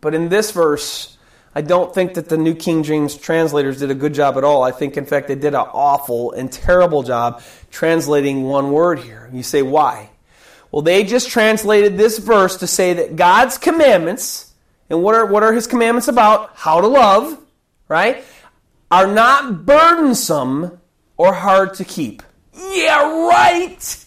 [0.00, 1.18] But in this verse,
[1.54, 4.62] I don't think that the New King James translators did a good job at all.
[4.62, 9.28] I think, in fact, they did an awful and terrible job translating one word here.
[9.32, 10.10] You say, why?
[10.70, 14.52] Well, they just translated this verse to say that God's commandments,
[14.88, 16.52] and what are, what are his commandments about?
[16.54, 17.38] How to love,
[17.88, 18.24] right?
[18.90, 20.80] Are not burdensome
[21.16, 22.22] or hard to keep.
[22.54, 24.06] Yeah, right.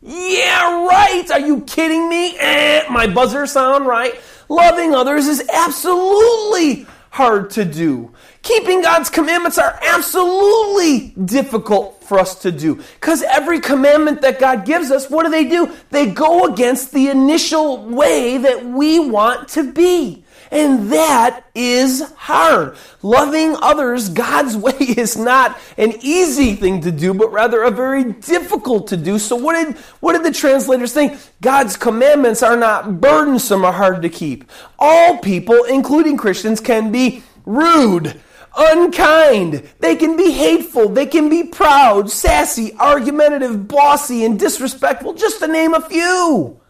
[0.00, 1.28] Yeah, right.
[1.32, 2.36] Are you kidding me?
[2.38, 4.14] Eh, my buzzer sound, right?
[4.48, 8.12] Loving others is absolutely hard to do.
[8.42, 12.76] Keeping God's commandments are absolutely difficult for us to do.
[12.76, 15.74] Because every commandment that God gives us, what do they do?
[15.90, 20.24] They go against the initial way that we want to be.
[20.50, 22.76] And that is hard.
[23.02, 28.12] Loving others God's way is not an easy thing to do, but rather a very
[28.12, 29.18] difficult to do.
[29.18, 31.18] So what did, what did the translators think?
[31.40, 34.44] God's commandments are not burdensome or hard to keep.
[34.78, 38.20] All people, including Christians, can be rude,
[38.56, 39.68] unkind.
[39.80, 40.88] They can be hateful.
[40.88, 46.60] They can be proud, sassy, argumentative, bossy, and disrespectful, just to name a few.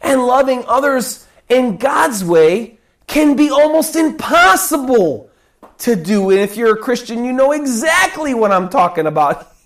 [0.00, 2.77] And loving others in God's way
[3.08, 5.30] can be almost impossible
[5.78, 6.30] to do.
[6.30, 9.52] And if you're a Christian, you know exactly what I'm talking about.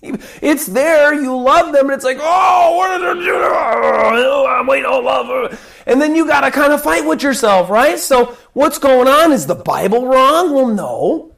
[0.41, 3.35] It's there, you love them, and it's like, oh, what did I do?
[4.27, 5.57] Oh, I'm waiting, oh, love.
[5.85, 7.97] And then you got to kind of fight with yourself, right?
[7.97, 9.31] So, what's going on?
[9.31, 10.53] Is the Bible wrong?
[10.53, 11.32] Well, no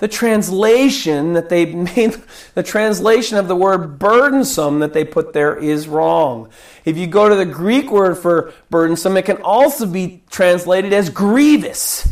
[0.00, 2.16] the translation that they made,
[2.54, 6.48] the translation of the word burdensome that they put there is wrong.
[6.84, 11.10] If you go to the Greek word for burdensome, it can also be translated as
[11.10, 12.08] grievous.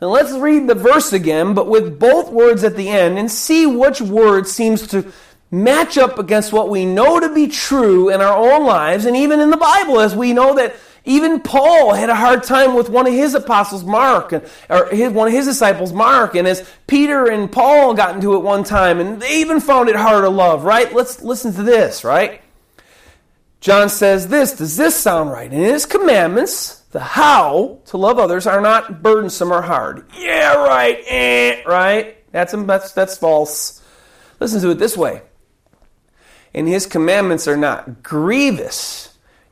[0.00, 3.66] Now let's read the verse again, but with both words at the end and see
[3.66, 5.12] which word seems to
[5.50, 9.40] match up against what we know to be true in our own lives and even
[9.40, 10.74] in the Bible, as we know that
[11.08, 14.30] even Paul had a hard time with one of his apostles, Mark,
[14.68, 16.34] or his, one of his disciples, Mark.
[16.34, 19.96] And as Peter and Paul got into it one time, and they even found it
[19.96, 20.92] hard to love, right?
[20.92, 22.42] Let's listen to this, right?
[23.60, 25.50] John says this Does this sound right?
[25.50, 30.04] In his commandments, the how to love others are not burdensome or hard.
[30.14, 32.16] Yeah, right, eh, right?
[32.32, 33.82] That's, that's, that's false.
[34.40, 35.22] Listen to it this way.
[36.52, 39.08] And his commandments are not grievous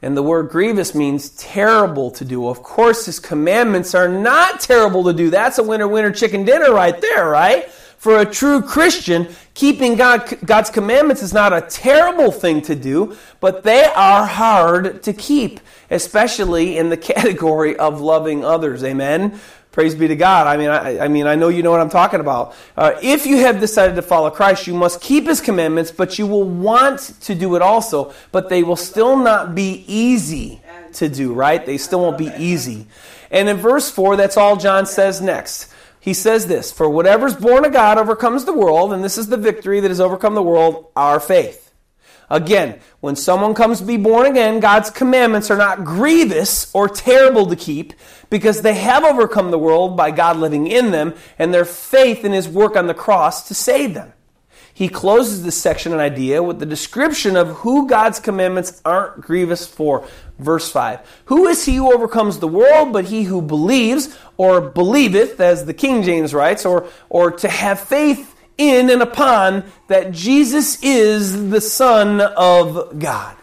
[0.06, 2.46] and the word grievous means terrible to do.
[2.46, 5.30] Of course, his commandments are not terrible to do.
[5.30, 7.68] That's a winner, winner, chicken dinner right there, right?
[7.98, 13.16] For a true Christian, keeping God, God's commandments is not a terrible thing to do,
[13.40, 15.58] but they are hard to keep,
[15.90, 18.84] especially in the category of loving others.
[18.84, 19.40] Amen?
[19.76, 20.46] Praise be to God.
[20.46, 22.54] I mean, I, I mean, I know you know what I'm talking about.
[22.78, 26.26] Uh, if you have decided to follow Christ, you must keep His commandments, but you
[26.26, 28.14] will want to do it also.
[28.32, 30.62] But they will still not be easy
[30.94, 31.34] to do.
[31.34, 31.66] Right?
[31.66, 32.86] They still won't be easy.
[33.30, 35.70] And in verse four, that's all John says next.
[36.00, 39.36] He says this: For whatever's born of God overcomes the world, and this is the
[39.36, 41.65] victory that has overcome the world, our faith.
[42.28, 47.46] Again, when someone comes to be born again, God's commandments are not grievous or terrible
[47.46, 47.92] to keep
[48.30, 52.32] because they have overcome the world by God living in them and their faith in
[52.32, 54.12] His work on the cross to save them.
[54.76, 59.66] He closes this section and idea with the description of who God's commandments aren't grievous
[59.66, 60.06] for.
[60.38, 61.22] Verse 5.
[61.26, 65.72] Who is he who overcomes the world but he who believes or believeth, as the
[65.72, 71.60] King James writes, or, or to have faith in and upon that Jesus is the
[71.60, 73.36] Son of God.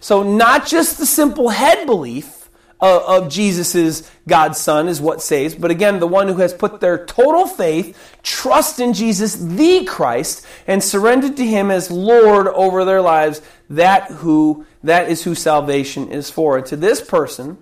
[0.00, 2.48] So, not just the simple head belief
[2.80, 6.52] of, of Jesus is God's Son is what saves, but again, the one who has
[6.52, 12.48] put their total faith, trust in Jesus, the Christ, and surrendered to Him as Lord
[12.48, 13.40] over their lives,
[13.70, 16.58] that who that is who salvation is for.
[16.58, 17.58] And to this person,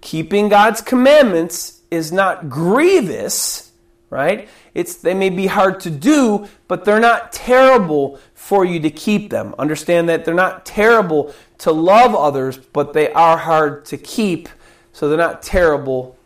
[0.00, 3.72] keeping God's commandments is not grievous,
[4.10, 4.48] right?
[4.74, 9.30] It's, they may be hard to do, but they're not terrible for you to keep
[9.30, 9.54] them.
[9.56, 14.48] Understand that they're not terrible to love others, but they are hard to keep,
[14.92, 16.18] so they're not terrible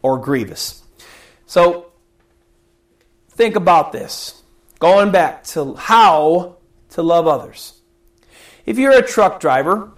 [0.00, 0.84] or grievous.
[1.46, 1.86] So,
[3.30, 4.42] think about this.
[4.78, 6.56] Going back to how
[6.90, 7.80] to love others.
[8.64, 9.90] If you're a truck driver,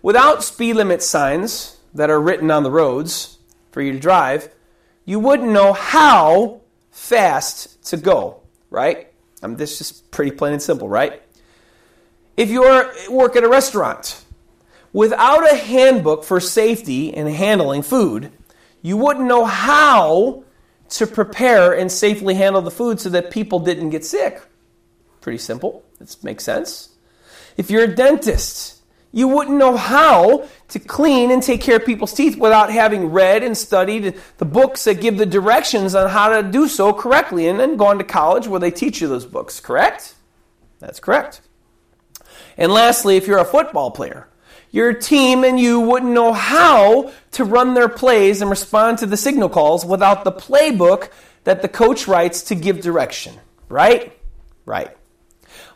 [0.00, 3.38] without speed limit signs that are written on the roads
[3.70, 4.48] for you to drive,
[5.04, 6.61] you wouldn't know how
[6.92, 9.08] fast to go, right?
[9.42, 11.20] I mean, this is pretty plain and simple, right?
[12.36, 12.62] If you
[13.10, 14.24] work at a restaurant,
[14.92, 18.30] without a handbook for safety and handling food,
[18.82, 20.44] you wouldn't know how
[20.90, 24.42] to prepare and safely handle the food so that people didn't get sick.
[25.20, 25.82] Pretty simple.
[25.98, 26.90] This makes sense.
[27.56, 28.81] If you're a dentist,
[29.12, 33.42] you wouldn't know how to clean and take care of people's teeth without having read
[33.42, 37.60] and studied the books that give the directions on how to do so correctly and
[37.60, 40.14] then gone to college where they teach you those books, correct?
[40.80, 41.42] That's correct.
[42.56, 44.28] And lastly, if you're a football player,
[44.70, 49.18] your team and you wouldn't know how to run their plays and respond to the
[49.18, 51.10] signal calls without the playbook
[51.44, 53.34] that the coach writes to give direction,
[53.68, 54.18] right?
[54.64, 54.96] Right.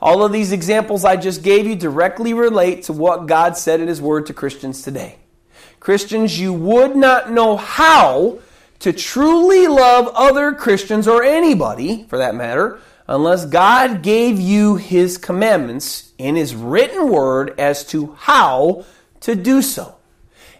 [0.01, 3.89] All of these examples I just gave you directly relate to what God said in
[3.89, 5.19] His Word to Christians today.
[5.81, 8.41] Christians, you would not know how
[8.81, 15.17] to truly love other Christians or anybody, for that matter, unless God gave you His
[15.17, 18.85] commandments in His written Word as to how
[19.21, 19.95] to do so.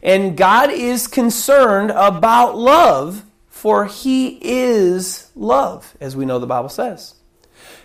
[0.03, 6.69] And God is concerned about love, for He is love, as we know the Bible
[6.69, 7.16] says.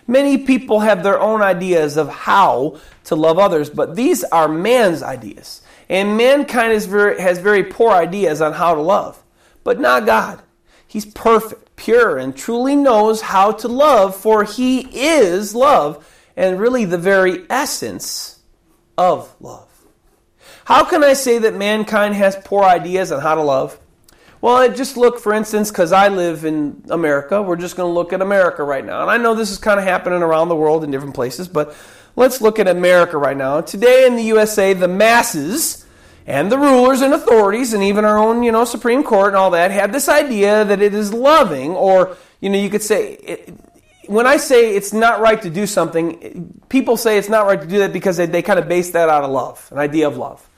[0.06, 5.02] Many people have their own ideas of how to love others, but these are man's
[5.02, 5.62] ideas.
[5.88, 9.22] And mankind very, has very poor ideas on how to love,
[9.64, 10.42] but not God.
[10.86, 16.84] He's perfect, pure, and truly knows how to love, for he is love, and really
[16.84, 18.40] the very essence
[18.98, 19.68] of love.
[20.64, 23.78] How can I say that mankind has poor ideas on how to love?
[24.42, 28.12] Well, just look, for instance, because I live in America, we're just going to look
[28.12, 29.02] at America right now.
[29.02, 31.76] And I know this is kind of happening around the world in different places, but
[32.16, 33.60] let's look at America right now.
[33.60, 35.86] Today in the USA, the masses
[36.26, 39.52] and the rulers and authorities, and even our own, you know, Supreme Court and all
[39.52, 43.54] that, have this idea that it is loving, or, you know, you could say, it,
[44.06, 47.66] when I say it's not right to do something, people say it's not right to
[47.68, 50.16] do that because they, they kind of base that out of love, an idea of
[50.16, 50.48] love.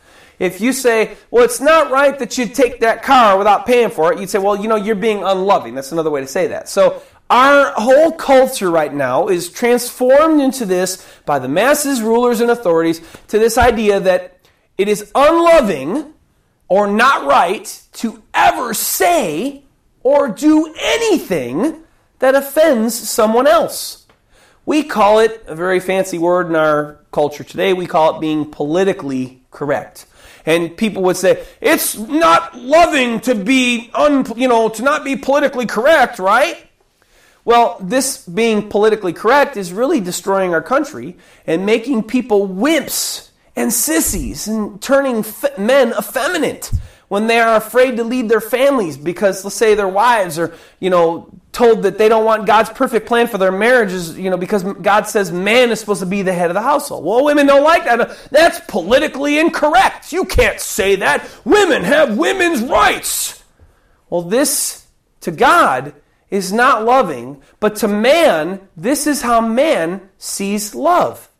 [0.44, 4.12] If you say, well, it's not right that you take that car without paying for
[4.12, 5.74] it, you'd say, well, you know, you're being unloving.
[5.74, 6.68] That's another way to say that.
[6.68, 12.50] So our whole culture right now is transformed into this by the masses, rulers, and
[12.50, 14.38] authorities to this idea that
[14.76, 16.12] it is unloving
[16.68, 19.62] or not right to ever say
[20.02, 21.82] or do anything
[22.18, 24.06] that offends someone else.
[24.66, 27.72] We call it a very fancy word in our culture today.
[27.72, 30.06] We call it being politically correct.
[30.46, 35.16] And people would say, it's not loving to be, un, you know, to not be
[35.16, 36.68] politically correct, right?
[37.44, 41.16] Well, this being politically correct is really destroying our country
[41.46, 45.24] and making people wimps and sissies and turning
[45.58, 46.72] men effeminate
[47.08, 50.90] when they are afraid to lead their families because, let's say, their wives are, you
[50.90, 54.62] know, told that they don't want God's perfect plan for their marriages, you know, because
[54.62, 57.04] God says man is supposed to be the head of the household.
[57.04, 58.18] Well, women don't like that.
[58.30, 60.12] That's politically incorrect.
[60.12, 61.28] You can't say that.
[61.44, 63.42] Women have women's rights.
[64.10, 64.86] Well, this
[65.20, 65.94] to God
[66.30, 71.30] is not loving, but to man, this is how man sees love.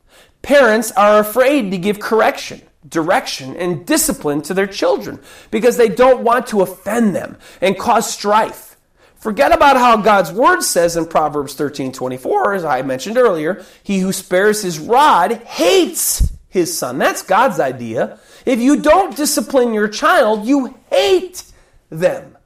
[0.43, 5.21] Parents are afraid to give correction, direction, and discipline to their children
[5.51, 8.77] because they don't want to offend them and cause strife.
[9.17, 14.01] Forget about how God's word says in Proverbs 13 24, as I mentioned earlier, he
[14.01, 16.99] who spares his rod hates his son.
[16.99, 18.19] That's God's idea.
[18.45, 21.43] If you don't discipline your child, you hate
[21.89, 22.37] them.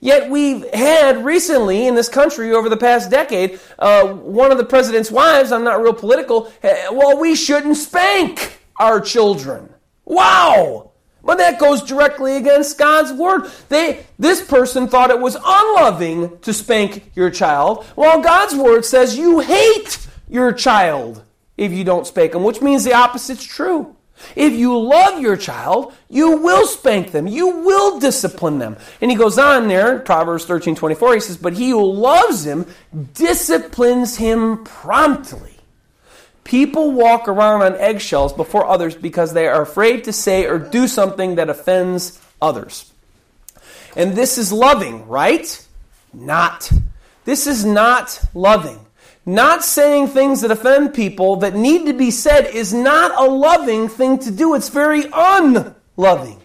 [0.00, 4.64] Yet we've had recently in this country over the past decade, uh, one of the
[4.64, 9.72] president's wives, I'm not real political, well, we shouldn't spank our children.
[10.04, 10.90] Wow!
[11.22, 13.50] But that goes directly against God's word.
[13.68, 19.18] They, this person thought it was unloving to spank your child, while God's word says
[19.18, 21.22] you hate your child
[21.56, 23.94] if you don't spank them, which means the opposite's true.
[24.36, 27.26] If you love your child, you will spank them.
[27.26, 28.76] You will discipline them.
[29.00, 32.66] And he goes on there, Proverbs 13 24, he says, But he who loves him
[33.14, 35.49] disciplines him promptly.
[36.44, 40.88] People walk around on eggshells before others because they are afraid to say or do
[40.88, 42.92] something that offends others.
[43.96, 45.66] And this is loving, right?
[46.12, 46.70] Not.
[47.24, 48.86] This is not loving.
[49.26, 53.88] Not saying things that offend people that need to be said is not a loving
[53.88, 54.54] thing to do.
[54.54, 56.40] It's very unloving.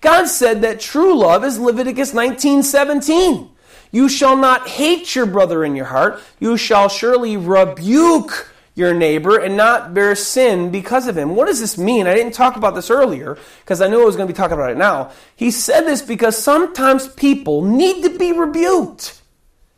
[0.00, 3.50] God said that true love is Leviticus 19:17.
[3.92, 6.20] You shall not hate your brother in your heart.
[6.40, 11.34] You shall surely rebuke your neighbor and not bear sin because of him.
[11.34, 12.06] What does this mean?
[12.06, 14.56] I didn't talk about this earlier because I knew I was going to be talking
[14.56, 15.10] about it now.
[15.34, 19.20] He said this because sometimes people need to be rebuked.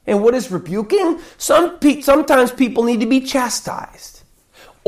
[0.06, 1.20] And what is rebuking?
[1.38, 4.17] Some pe- sometimes people need to be chastised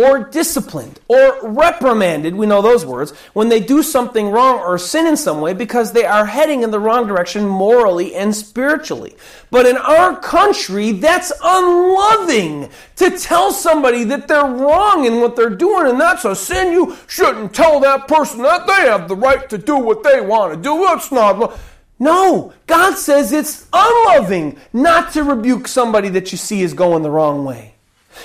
[0.01, 5.07] or disciplined or reprimanded, we know those words, when they do something wrong or sin
[5.07, 9.15] in some way because they are heading in the wrong direction morally and spiritually.
[9.51, 15.51] But in our country, that's unloving to tell somebody that they're wrong in what they're
[15.51, 16.73] doing and that's a sin.
[16.73, 20.55] You shouldn't tell that person that they have the right to do what they want
[20.55, 20.79] to do.
[20.81, 21.59] That's not.
[21.99, 27.11] No, God says it's unloving not to rebuke somebody that you see is going the
[27.11, 27.75] wrong way.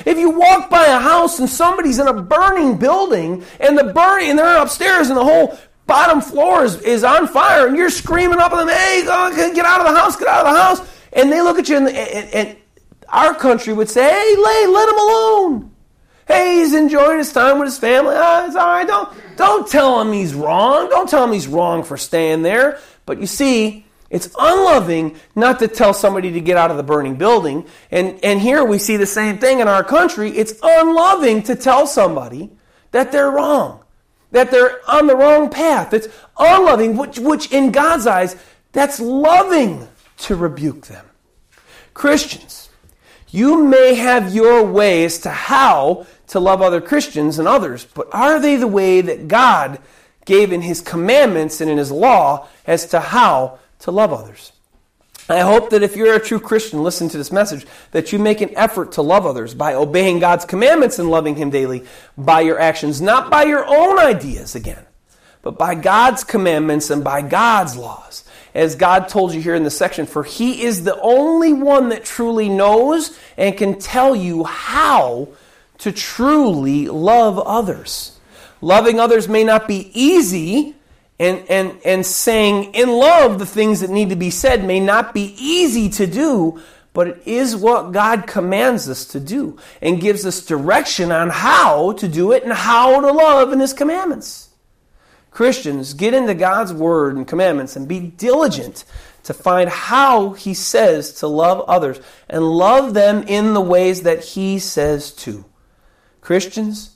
[0.06, 4.32] If you walk by a house and somebody's in a burning building and the burning
[4.32, 5.58] and they're upstairs and the whole
[5.88, 9.04] bottom floor is, is on fire and you're screaming up at them, hey,
[9.54, 10.96] get out of the house, get out of the house.
[11.14, 12.58] And they look at you and, and, and
[13.10, 15.72] our country would say, hey, lay, let him alone.
[16.28, 18.16] Hey, he's enjoying his time with his family.
[18.18, 18.88] Oh, it's all right.
[18.88, 20.90] Don't, don't tell him he's wrong.
[20.90, 22.80] Don't tell him he's wrong for staying there.
[23.06, 27.16] But you see, it's unloving not to tell somebody to get out of the burning
[27.16, 27.66] building.
[27.90, 30.30] And, and here we see the same thing in our country.
[30.32, 32.52] It's unloving to tell somebody
[32.92, 33.84] that they're wrong,
[34.32, 35.94] that they're on the wrong path.
[35.94, 38.36] It's unloving, which, which in God's eyes,
[38.72, 39.88] that's loving
[40.18, 41.06] to rebuke them.
[41.94, 42.70] Christians,
[43.30, 48.08] you may have your way as to how to love other Christians and others, but
[48.14, 49.80] are they the way that God
[50.26, 54.52] gave in His commandments and in His law as to how to love others.
[55.28, 58.42] I hope that if you're a true Christian, listen to this message, that you make
[58.42, 61.84] an effort to love others by obeying God's commandments and loving Him daily
[62.16, 64.86] by your actions, not by your own ideas again,
[65.42, 68.24] but by God's commandments and by God's laws.
[68.54, 72.06] As God told you here in the section, for He is the only one that
[72.06, 75.30] truly knows and can tell you how
[75.80, 78.18] to truly love others.
[78.62, 80.76] Loving others may not be easy,
[81.20, 85.14] and, and, and saying in love the things that need to be said may not
[85.14, 86.62] be easy to do,
[86.94, 91.94] but it is what God commands us to do and gives us direction on how
[91.94, 94.50] to do it and how to love in His commandments.
[95.32, 98.86] Christians, get into God's Word and commandments and be diligent
[99.24, 102.00] to find how He says to love others
[102.30, 105.44] and love them in the ways that He says to.
[106.22, 106.96] Christians,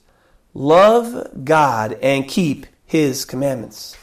[0.54, 3.98] love God and keep His commandments.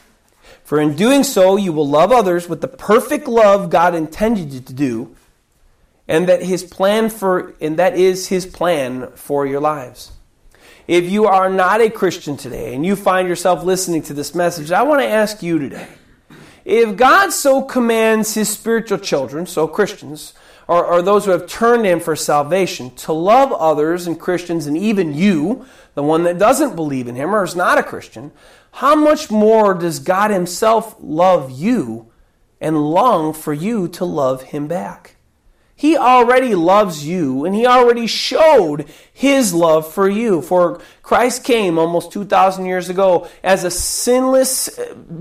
[0.67, 4.59] For in doing so, you will love others with the perfect love God intended you
[4.59, 5.15] to do,
[6.09, 10.11] and that his plan for and that is his plan for your lives.
[10.85, 14.73] If you are not a Christian today and you find yourself listening to this message,
[14.73, 15.87] I want to ask you today.
[16.65, 20.33] If God so commands his spiritual children, so Christians,
[20.67, 24.77] or, or those who have turned in for salvation, to love others and Christians and
[24.77, 28.33] even you, the one that doesn't believe in him or is not a Christian,
[28.77, 32.11] how much more does God Himself love you
[32.61, 35.15] and long for you to love Him back?
[35.75, 40.43] He already loves you and He already showed His love for you.
[40.43, 44.69] For Christ came almost 2,000 years ago as a sinless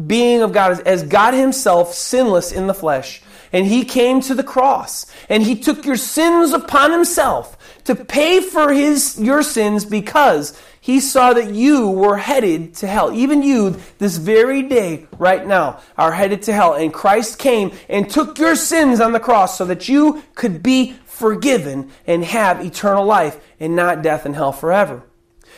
[0.07, 3.23] being of God, as God Himself, sinless in the flesh.
[3.53, 8.41] And he came to the cross and he took your sins upon himself to pay
[8.41, 13.13] for his, your sins because he saw that you were headed to hell.
[13.13, 16.75] Even you, this very day, right now, are headed to hell.
[16.75, 20.93] And Christ came and took your sins on the cross so that you could be
[21.07, 25.03] forgiven and have eternal life and not death and hell forever.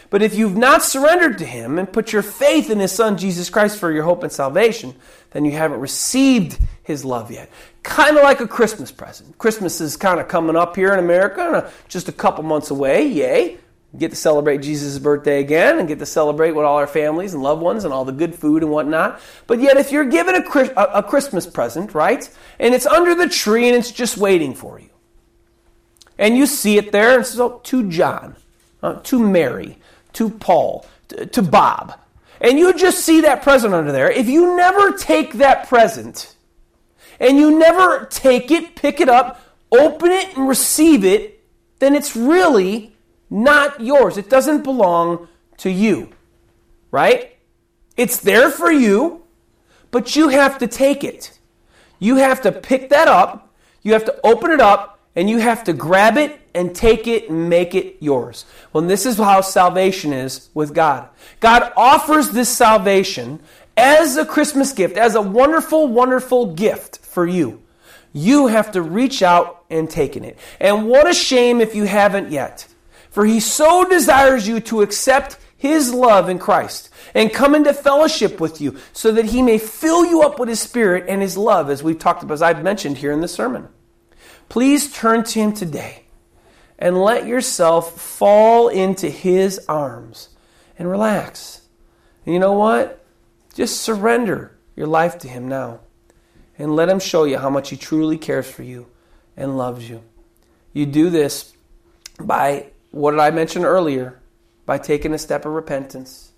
[0.09, 3.51] But if you've not surrendered to Him and put your faith in His Son, Jesus
[3.51, 4.95] Christ, for your hope and salvation,
[5.33, 7.51] then you haven't received His love yet.
[7.83, 9.37] Kind of like a Christmas present.
[9.37, 13.07] Christmas is kind of coming up here in America, uh, just a couple months away.
[13.07, 13.59] Yay.
[13.97, 17.43] Get to celebrate Jesus' birthday again and get to celebrate with all our families and
[17.43, 19.19] loved ones and all the good food and whatnot.
[19.47, 22.29] But yet, if you're given a, a Christmas present, right,
[22.59, 24.91] and it's under the tree and it's just waiting for you,
[26.19, 28.37] and you see it there, and so to John,
[28.83, 29.79] uh, to Mary,
[30.13, 31.99] to Paul, to, to Bob,
[32.43, 36.35] and you just see that present under there, if you never take that present
[37.21, 39.41] and you never take it, pick it up,
[39.73, 41.43] open it, and receive it,
[41.79, 42.95] then it's really
[43.31, 44.17] not yours.
[44.17, 46.11] It doesn't belong to you,
[46.91, 47.37] right?
[47.97, 49.23] It's there for you,
[49.91, 51.39] but you have to take it.
[51.99, 53.53] You have to pick that up,
[53.83, 57.29] you have to open it up, and you have to grab it and take it
[57.29, 58.45] and make it yours.
[58.73, 61.09] Well, this is how salvation is with God.
[61.41, 63.41] God offers this salvation
[63.77, 67.63] as a Christmas gift, as a wonderful, wonderful gift for you.
[68.13, 70.39] You have to reach out and take it.
[70.61, 72.68] And what a shame if you haven't yet.
[73.19, 78.39] For he so desires you to accept his love in Christ and come into fellowship
[78.39, 81.69] with you so that he may fill you up with his spirit and his love,
[81.69, 83.71] as we've talked about, as I've mentioned here in the sermon.
[84.49, 86.05] Please turn to Him today
[86.79, 90.29] and let yourself fall into His arms
[90.79, 91.63] and relax.
[92.25, 93.05] And you know what?
[93.53, 95.81] Just surrender your life to Him now
[96.57, 98.87] and let Him show you how much He truly cares for you
[99.37, 100.05] and loves you.
[100.73, 101.53] You do this
[102.21, 104.21] by what did I mention earlier?
[104.67, 106.33] By taking a step of repentance,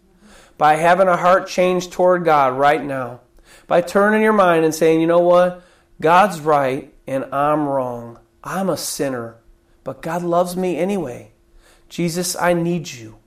[0.56, 3.20] by having a heart change toward God right now,
[3.66, 5.62] by turning your mind and saying, you know what?
[6.00, 8.18] God's right and I'm wrong.
[8.42, 9.36] I'm a sinner,
[9.84, 11.32] but God loves me anyway.
[11.88, 13.18] Jesus, I need you.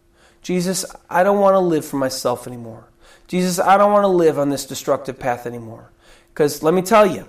[0.41, 2.89] Jesus, I don't want to live for myself anymore.
[3.27, 5.91] Jesus, I don't want to live on this destructive path anymore.
[6.29, 7.27] Because let me tell you,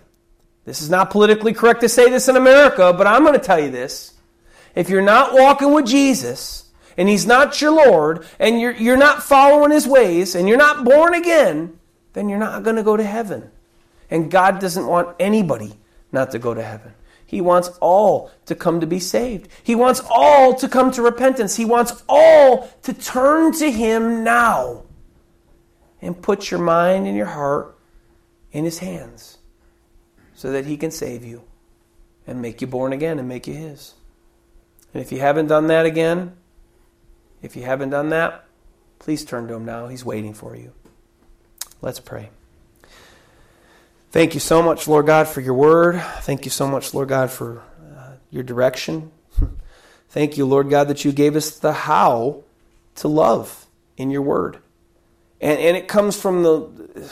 [0.65, 3.61] this is not politically correct to say this in America, but I'm going to tell
[3.61, 4.14] you this.
[4.75, 9.23] If you're not walking with Jesus, and He's not your Lord, and you're, you're not
[9.23, 11.79] following His ways, and you're not born again,
[12.13, 13.51] then you're not going to go to heaven.
[14.11, 15.75] And God doesn't want anybody
[16.13, 16.95] not to go to heaven.
[17.27, 19.49] He wants all to come to be saved.
[19.63, 21.57] He wants all to come to repentance.
[21.57, 24.85] He wants all to turn to Him now
[26.01, 27.77] and put your mind and your heart
[28.53, 29.39] in His hands
[30.35, 31.43] so that He can save you
[32.27, 33.95] and make you born again and make you His.
[34.95, 36.37] And if you haven't done that again,
[37.43, 38.47] if you haven't done that,
[38.99, 39.89] please turn to Him now.
[39.89, 40.73] He's waiting for you.
[41.83, 42.31] Let's pray.
[44.13, 46.01] Thank you so much, Lord God, for your word.
[46.21, 47.63] Thank you so much, Lord God, for
[47.97, 49.11] uh, your direction.
[50.09, 52.45] Thank you, Lord God, that you gave us the how
[52.95, 53.67] to love
[53.97, 54.59] in your word.
[55.41, 57.11] And, and it comes from the,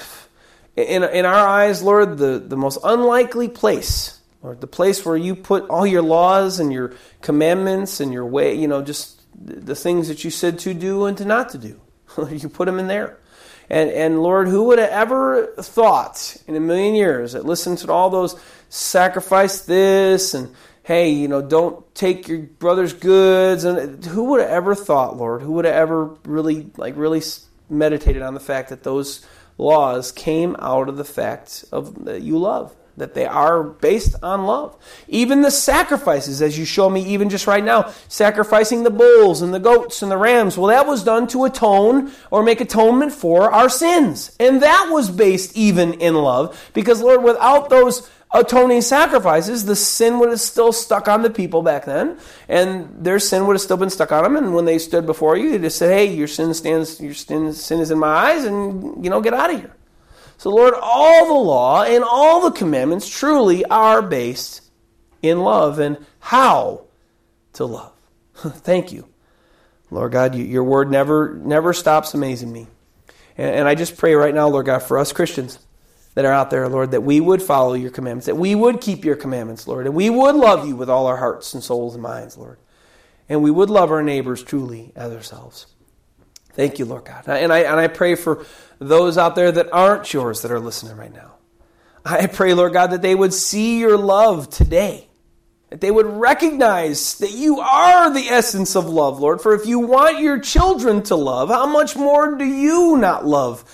[0.77, 5.37] in, in our eyes, Lord, the, the most unlikely place, Lord, the place where you
[5.37, 10.09] put all your laws and your commandments and your way, you know, just the things
[10.09, 11.81] that you said to do and to not to do.
[12.31, 13.19] you put them in there.
[13.71, 17.93] And, and Lord, who would have ever thought in a million years that listen to
[17.93, 18.39] all those
[18.69, 24.51] sacrifice this and hey, you know, don't take your brother's goods and who would have
[24.51, 25.43] ever thought, Lord?
[25.43, 27.23] Who would have ever really like really
[27.71, 29.25] meditated on the fact that those
[29.57, 32.75] laws came out of the fact of that you love?
[32.97, 34.77] That they are based on love.
[35.09, 39.55] Even the sacrifices, as you show me even just right now, sacrificing the bulls and
[39.55, 43.51] the goats and the rams, well, that was done to atone or make atonement for
[43.51, 44.37] our sins.
[44.39, 50.19] And that was based even in love, because, Lord, without those atoning sacrifices, the sin
[50.19, 52.17] would have still stuck on the people back then,
[52.49, 54.37] and their sin would have still been stuck on them.
[54.37, 57.53] And when they stood before you, they just said, "Hey, your sin stands, your sin,
[57.53, 59.73] sin is in my eyes, and you know, get out of here."
[60.43, 64.63] So, Lord, all the law and all the commandments truly are based
[65.23, 66.87] in love and how
[67.53, 67.93] to love.
[68.35, 69.07] Thank you.
[69.93, 72.67] Lord God, you, your word never never stops amazing me.
[73.39, 75.61] And, and I just pray right now, Lord God, for us Christians
[76.17, 79.05] that are out there, Lord, that we would follow your commandments, that we would keep
[79.05, 82.03] your commandments, Lord, and we would love you with all our hearts and souls and
[82.03, 82.59] minds, Lord.
[83.29, 85.69] And we would love our neighbors truly as ourselves.
[86.55, 87.25] Thank you, Lord God.
[87.27, 88.45] And I, and I pray for
[88.79, 91.33] those out there that aren't yours that are listening right now.
[92.05, 95.09] I pray, Lord God, that they would see your love today.
[95.71, 99.41] That they would recognize that you are the essence of love, Lord.
[99.41, 103.65] For if you want your children to love, how much more do you not love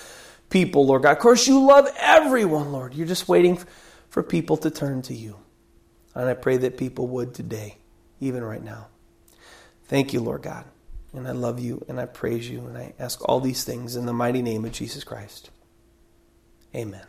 [0.49, 1.11] people, Lord God?
[1.11, 2.93] Of course, you love everyone, Lord.
[2.93, 3.59] You're just waiting
[4.09, 5.35] for people to turn to you.
[6.15, 7.77] And I pray that people would today,
[8.21, 8.87] even right now.
[9.85, 10.65] Thank you, Lord God.
[11.13, 14.05] And I love you and I praise you and I ask all these things in
[14.05, 15.49] the mighty name of Jesus Christ.
[16.75, 17.08] Amen.